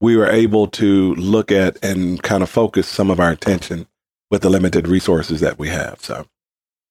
we 0.02 0.16
were 0.16 0.30
able 0.30 0.68
to 0.68 1.16
look 1.16 1.52
at 1.52 1.84
and 1.84 2.22
kind 2.22 2.44
of 2.44 2.50
focus 2.50 2.88
some 2.88 3.10
of 3.10 3.20
our 3.20 3.32
attention 3.32 3.88
with 4.30 4.42
the 4.42 4.50
limited 4.50 4.88
resources 4.88 5.40
that 5.42 5.58
we 5.58 5.70
have. 5.70 6.02
So, 6.02 6.28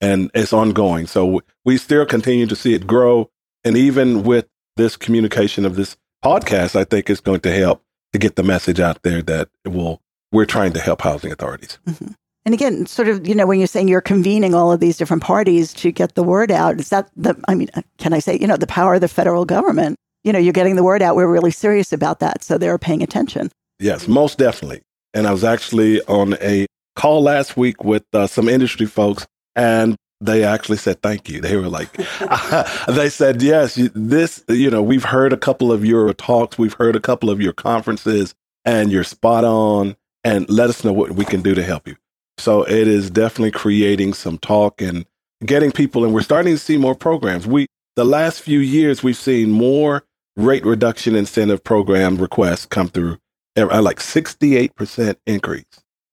and 0.00 0.30
it's 0.34 0.52
ongoing. 0.52 1.06
So 1.06 1.42
we 1.64 1.76
still 1.76 2.06
continue 2.06 2.46
to 2.46 2.56
see 2.56 2.74
it 2.74 2.86
grow. 2.86 3.30
And 3.64 3.76
even 3.76 4.22
with 4.22 4.48
this 4.76 4.96
communication 4.96 5.64
of 5.64 5.76
this 5.76 5.96
podcast, 6.24 6.76
I 6.76 6.84
think 6.84 7.10
is 7.10 7.20
going 7.20 7.40
to 7.40 7.52
help 7.52 7.82
to 8.12 8.18
get 8.18 8.36
the 8.36 8.42
message 8.42 8.80
out 8.80 9.02
there 9.02 9.22
that 9.22 9.48
will 9.64 10.00
we're 10.32 10.44
trying 10.44 10.72
to 10.72 10.80
help 10.80 11.02
housing 11.02 11.32
authorities. 11.32 11.78
Mm-hmm. 11.86 12.12
And 12.46 12.54
again, 12.54 12.86
sort 12.86 13.08
of, 13.08 13.26
you 13.26 13.34
know, 13.34 13.44
when 13.44 13.58
you're 13.58 13.66
saying 13.66 13.88
you're 13.88 14.00
convening 14.00 14.54
all 14.54 14.70
of 14.70 14.78
these 14.78 14.96
different 14.96 15.24
parties 15.24 15.72
to 15.74 15.90
get 15.90 16.14
the 16.14 16.22
word 16.22 16.52
out, 16.52 16.78
is 16.78 16.90
that 16.90 17.10
the, 17.16 17.34
I 17.48 17.56
mean, 17.56 17.68
can 17.98 18.12
I 18.12 18.20
say, 18.20 18.38
you 18.38 18.46
know, 18.46 18.56
the 18.56 18.68
power 18.68 18.94
of 18.94 19.00
the 19.00 19.08
federal 19.08 19.44
government? 19.44 19.96
You 20.22 20.32
know, 20.32 20.38
you're 20.38 20.52
getting 20.52 20.76
the 20.76 20.84
word 20.84 21.02
out. 21.02 21.16
We're 21.16 21.26
really 21.26 21.50
serious 21.50 21.92
about 21.92 22.20
that. 22.20 22.44
So 22.44 22.56
they're 22.56 22.78
paying 22.78 23.02
attention. 23.02 23.50
Yes, 23.80 24.06
most 24.06 24.38
definitely. 24.38 24.82
And 25.12 25.26
I 25.26 25.32
was 25.32 25.42
actually 25.42 26.00
on 26.02 26.34
a 26.40 26.66
call 26.94 27.20
last 27.20 27.56
week 27.56 27.82
with 27.82 28.04
uh, 28.12 28.28
some 28.28 28.48
industry 28.48 28.86
folks, 28.86 29.26
and 29.56 29.96
they 30.20 30.44
actually 30.44 30.78
said 30.78 31.02
thank 31.02 31.28
you. 31.28 31.40
They 31.40 31.56
were 31.56 31.68
like, 31.68 31.92
they 32.88 33.08
said, 33.08 33.42
yes, 33.42 33.74
this, 33.92 34.44
you 34.48 34.70
know, 34.70 34.84
we've 34.84 35.04
heard 35.04 35.32
a 35.32 35.36
couple 35.36 35.72
of 35.72 35.84
your 35.84 36.12
talks, 36.14 36.56
we've 36.56 36.74
heard 36.74 36.94
a 36.94 37.00
couple 37.00 37.28
of 37.28 37.40
your 37.40 37.52
conferences, 37.52 38.36
and 38.64 38.92
you're 38.92 39.04
spot 39.04 39.42
on. 39.42 39.96
And 40.22 40.48
let 40.50 40.70
us 40.70 40.82
know 40.82 40.92
what 40.92 41.12
we 41.12 41.24
can 41.24 41.40
do 41.40 41.54
to 41.54 41.62
help 41.62 41.86
you. 41.86 41.96
So 42.38 42.62
it 42.62 42.88
is 42.88 43.10
definitely 43.10 43.52
creating 43.52 44.14
some 44.14 44.38
talk 44.38 44.80
and 44.80 45.06
getting 45.44 45.72
people, 45.72 46.04
and 46.04 46.12
we're 46.12 46.22
starting 46.22 46.54
to 46.54 46.58
see 46.58 46.76
more 46.76 46.94
programs. 46.94 47.46
We, 47.46 47.66
the 47.96 48.04
last 48.04 48.42
few 48.42 48.58
years, 48.58 49.02
we've 49.02 49.16
seen 49.16 49.50
more 49.50 50.04
rate 50.36 50.64
reduction 50.64 51.14
incentive 51.14 51.64
program 51.64 52.16
requests 52.16 52.66
come 52.66 52.88
through, 52.88 53.18
uh, 53.56 53.82
like 53.82 53.98
68% 53.98 55.16
increase 55.26 55.64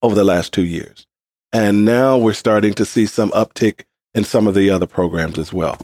over 0.02 0.14
the 0.14 0.24
last 0.24 0.52
two 0.52 0.64
years. 0.64 1.06
And 1.52 1.84
now 1.84 2.18
we're 2.18 2.32
starting 2.32 2.74
to 2.74 2.84
see 2.84 3.06
some 3.06 3.30
uptick 3.30 3.84
in 4.14 4.24
some 4.24 4.46
of 4.46 4.54
the 4.54 4.70
other 4.70 4.86
programs 4.86 5.38
as 5.38 5.52
well. 5.52 5.78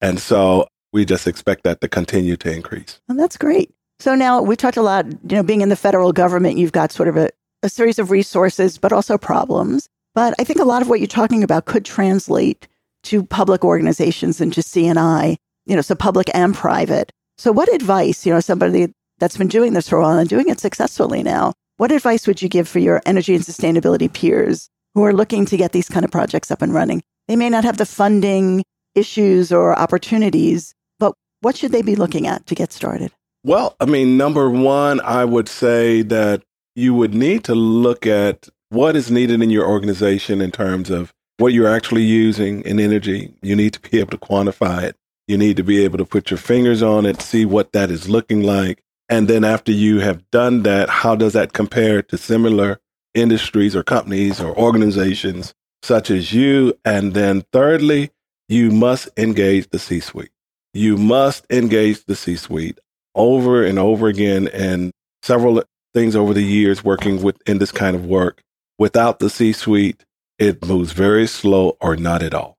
And 0.00 0.20
so 0.20 0.68
we 0.92 1.04
just 1.04 1.26
expect 1.26 1.64
that 1.64 1.80
to 1.80 1.88
continue 1.88 2.36
to 2.36 2.52
increase. 2.52 3.00
Well, 3.08 3.18
that's 3.18 3.36
great. 3.36 3.72
So 3.98 4.14
now 4.14 4.42
we 4.42 4.56
talked 4.56 4.76
a 4.76 4.82
lot, 4.82 5.06
you 5.06 5.36
know, 5.36 5.42
being 5.42 5.62
in 5.62 5.68
the 5.68 5.76
federal 5.76 6.12
government, 6.12 6.58
you've 6.58 6.72
got 6.72 6.92
sort 6.92 7.08
of 7.08 7.16
a, 7.16 7.30
a 7.66 7.68
series 7.68 7.98
of 7.98 8.10
resources, 8.10 8.78
but 8.78 8.92
also 8.92 9.18
problems. 9.18 9.88
But 10.14 10.34
I 10.38 10.44
think 10.44 10.60
a 10.60 10.64
lot 10.64 10.82
of 10.82 10.88
what 10.88 11.00
you're 11.00 11.06
talking 11.06 11.42
about 11.42 11.66
could 11.66 11.84
translate 11.84 12.68
to 13.02 13.24
public 13.24 13.64
organizations 13.64 14.40
and 14.40 14.52
to 14.54 14.62
C&I, 14.62 15.36
you 15.66 15.76
know, 15.76 15.82
so 15.82 15.94
public 15.94 16.30
and 16.32 16.54
private. 16.54 17.10
So 17.36 17.52
what 17.52 17.72
advice, 17.72 18.24
you 18.24 18.32
know, 18.32 18.40
somebody 18.40 18.94
that's 19.18 19.36
been 19.36 19.48
doing 19.48 19.74
this 19.74 19.88
for 19.88 19.98
a 19.98 20.02
while 20.02 20.18
and 20.18 20.28
doing 20.28 20.48
it 20.48 20.60
successfully 20.60 21.22
now, 21.22 21.52
what 21.76 21.92
advice 21.92 22.26
would 22.26 22.40
you 22.40 22.48
give 22.48 22.68
for 22.68 22.78
your 22.78 23.02
energy 23.04 23.34
and 23.34 23.44
sustainability 23.44 24.10
peers 24.10 24.70
who 24.94 25.04
are 25.04 25.12
looking 25.12 25.44
to 25.46 25.56
get 25.56 25.72
these 25.72 25.88
kind 25.88 26.04
of 26.04 26.10
projects 26.10 26.50
up 26.50 26.62
and 26.62 26.72
running? 26.72 27.02
They 27.28 27.36
may 27.36 27.50
not 27.50 27.64
have 27.64 27.76
the 27.76 27.84
funding 27.84 28.64
issues 28.94 29.52
or 29.52 29.78
opportunities, 29.78 30.74
but 30.98 31.14
what 31.40 31.56
should 31.56 31.72
they 31.72 31.82
be 31.82 31.96
looking 31.96 32.26
at 32.26 32.46
to 32.46 32.54
get 32.54 32.72
started? 32.72 33.12
Well, 33.44 33.76
I 33.78 33.84
mean, 33.84 34.16
number 34.16 34.48
one, 34.48 35.00
I 35.00 35.24
would 35.24 35.48
say 35.48 36.02
that 36.02 36.42
you 36.76 36.92
would 36.94 37.14
need 37.14 37.42
to 37.44 37.54
look 37.54 38.06
at 38.06 38.48
what 38.68 38.94
is 38.94 39.10
needed 39.10 39.42
in 39.42 39.50
your 39.50 39.66
organization 39.66 40.42
in 40.42 40.52
terms 40.52 40.90
of 40.90 41.12
what 41.38 41.52
you're 41.52 41.74
actually 41.74 42.02
using 42.02 42.60
in 42.62 42.78
energy. 42.78 43.34
You 43.42 43.56
need 43.56 43.72
to 43.72 43.80
be 43.80 43.98
able 43.98 44.10
to 44.10 44.18
quantify 44.18 44.82
it. 44.84 44.96
You 45.26 45.38
need 45.38 45.56
to 45.56 45.64
be 45.64 45.82
able 45.82 45.98
to 45.98 46.04
put 46.04 46.30
your 46.30 46.38
fingers 46.38 46.82
on 46.82 47.06
it, 47.06 47.20
see 47.20 47.44
what 47.44 47.72
that 47.72 47.90
is 47.90 48.08
looking 48.08 48.42
like. 48.42 48.82
And 49.08 49.26
then 49.26 49.42
after 49.42 49.72
you 49.72 50.00
have 50.00 50.30
done 50.30 50.62
that, 50.64 50.88
how 50.88 51.16
does 51.16 51.32
that 51.32 51.52
compare 51.52 52.02
to 52.02 52.18
similar 52.18 52.78
industries 53.14 53.74
or 53.74 53.82
companies 53.82 54.40
or 54.40 54.56
organizations 54.56 55.54
such 55.82 56.10
as 56.10 56.32
you? 56.32 56.74
And 56.84 57.14
then 57.14 57.44
thirdly, 57.52 58.10
you 58.48 58.70
must 58.70 59.08
engage 59.16 59.70
the 59.70 59.78
C 59.78 60.00
suite. 60.00 60.30
You 60.74 60.96
must 60.96 61.46
engage 61.50 62.04
the 62.04 62.14
C 62.14 62.36
suite 62.36 62.78
over 63.14 63.64
and 63.64 63.78
over 63.78 64.08
again 64.08 64.48
and 64.48 64.92
several 65.22 65.62
things 65.96 66.14
over 66.14 66.34
the 66.34 66.44
years 66.44 66.84
working 66.84 67.22
with 67.22 67.40
in 67.48 67.56
this 67.56 67.72
kind 67.72 67.96
of 67.96 68.04
work. 68.04 68.42
Without 68.78 69.18
the 69.18 69.30
C 69.30 69.54
suite, 69.54 70.04
it 70.38 70.62
moves 70.62 70.92
very 70.92 71.26
slow 71.26 71.78
or 71.80 71.96
not 71.96 72.22
at 72.22 72.34
all. 72.34 72.58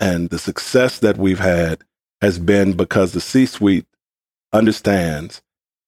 And 0.00 0.30
the 0.30 0.38
success 0.38 0.98
that 0.98 1.16
we've 1.16 1.38
had 1.38 1.84
has 2.20 2.40
been 2.40 2.72
because 2.72 3.12
the 3.12 3.20
C 3.20 3.46
suite 3.46 3.86
understands. 4.52 5.42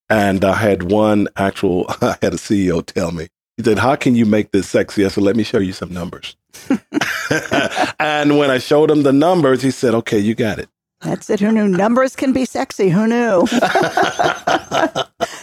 And 0.09 0.45
I 0.45 0.55
had 0.55 0.85
one 0.85 1.27
actual, 1.37 1.87
I 2.01 2.17
had 2.23 2.35
a 2.35 2.37
CEO 2.37 2.87
tell 2.87 3.11
me, 3.11 3.27
he 3.57 3.65
said, 3.65 3.81
How 3.81 3.97
can 3.97 4.15
you 4.15 4.25
make 4.25 4.53
this 4.53 4.69
sexy? 4.69 5.05
I 5.05 5.09
said, 5.09 5.25
Let 5.25 5.35
me 5.35 5.43
show 5.43 5.59
you 5.59 5.73
some 5.73 5.93
numbers. 5.93 6.37
and 7.99 8.39
when 8.39 8.53
I 8.53 8.59
showed 8.59 8.89
him 8.89 9.03
the 9.03 9.13
numbers, 9.13 9.63
he 9.63 9.73
said, 9.73 9.95
Okay, 9.95 10.21
you 10.21 10.37
got 10.37 10.61
it. 10.61 10.69
That's 11.05 11.29
it. 11.29 11.41
Who 11.41 11.53
knew 11.53 11.69
numbers 11.69 12.17
can 12.17 12.33
be 12.33 12.47
sexy? 12.47 12.89
Who 12.89 13.07
knew? 13.07 13.47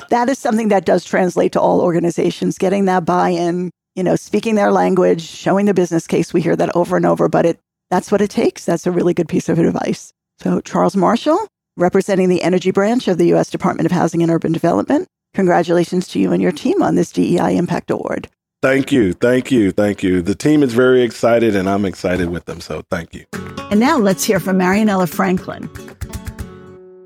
that 0.10 0.26
is 0.28 0.40
something 0.40 0.70
that 0.70 0.86
does 0.86 1.06
translate 1.06 1.52
to 1.54 1.62
all 1.62 1.82
organizations, 1.82 2.58
getting 2.58 2.86
that 2.86 3.06
buy 3.06 3.30
in, 3.30 3.70
you 3.96 4.04
know, 4.04 4.16
speaking 4.16 4.56
their 4.56 4.72
language, 4.72 5.22
showing 5.22 5.68
the 5.68 5.74
business 5.74 6.08
case. 6.08 6.34
We 6.34 6.42
hear 6.42 6.56
that 6.56 6.76
over 6.76 6.98
and 6.98 7.06
over, 7.06 7.30
but 7.30 7.46
it 7.46 7.60
that's 7.92 8.12
what 8.12 8.22
it 8.22 8.30
takes. 8.30 8.66
That's 8.66 8.88
a 8.88 8.92
really 8.92 9.14
good 9.14 9.30
piece 9.30 9.50
of 9.50 9.60
advice. 9.60 10.14
So, 10.40 10.62
Charles 10.62 10.96
Marshall, 10.96 11.46
representing 11.78 12.30
the 12.30 12.42
energy 12.42 12.72
branch 12.72 13.08
of 13.08 13.18
the 13.18 13.28
U.S. 13.28 13.50
Department 13.50 13.86
of 13.86 13.92
Housing 13.92 14.24
and 14.24 14.32
Urban 14.32 14.54
Development, 14.54 15.08
congratulations 15.34 16.08
to 16.10 16.20
you 16.20 16.32
and 16.32 16.42
your 16.42 16.54
team 16.54 16.82
on 16.82 16.96
this 16.96 17.12
DEI 17.12 17.58
Impact 17.58 17.92
Award. 17.92 18.30
Thank 18.62 18.92
you. 18.92 19.14
Thank 19.14 19.52
you. 19.52 19.72
Thank 19.72 20.04
you. 20.04 20.22
The 20.22 20.36
team 20.36 20.62
is 20.62 20.74
very 20.74 21.02
excited 21.02 21.56
and 21.56 21.68
I'm 21.68 21.84
excited 21.84 22.30
with 22.30 22.46
them. 22.46 22.62
So 22.62 22.84
thank 22.92 23.16
you. 23.16 23.26
And 23.72 23.80
now 23.80 23.98
let's 23.98 24.24
hear 24.24 24.40
from 24.40 24.60
Marianella 24.60 25.10
Franklin. 25.10 25.70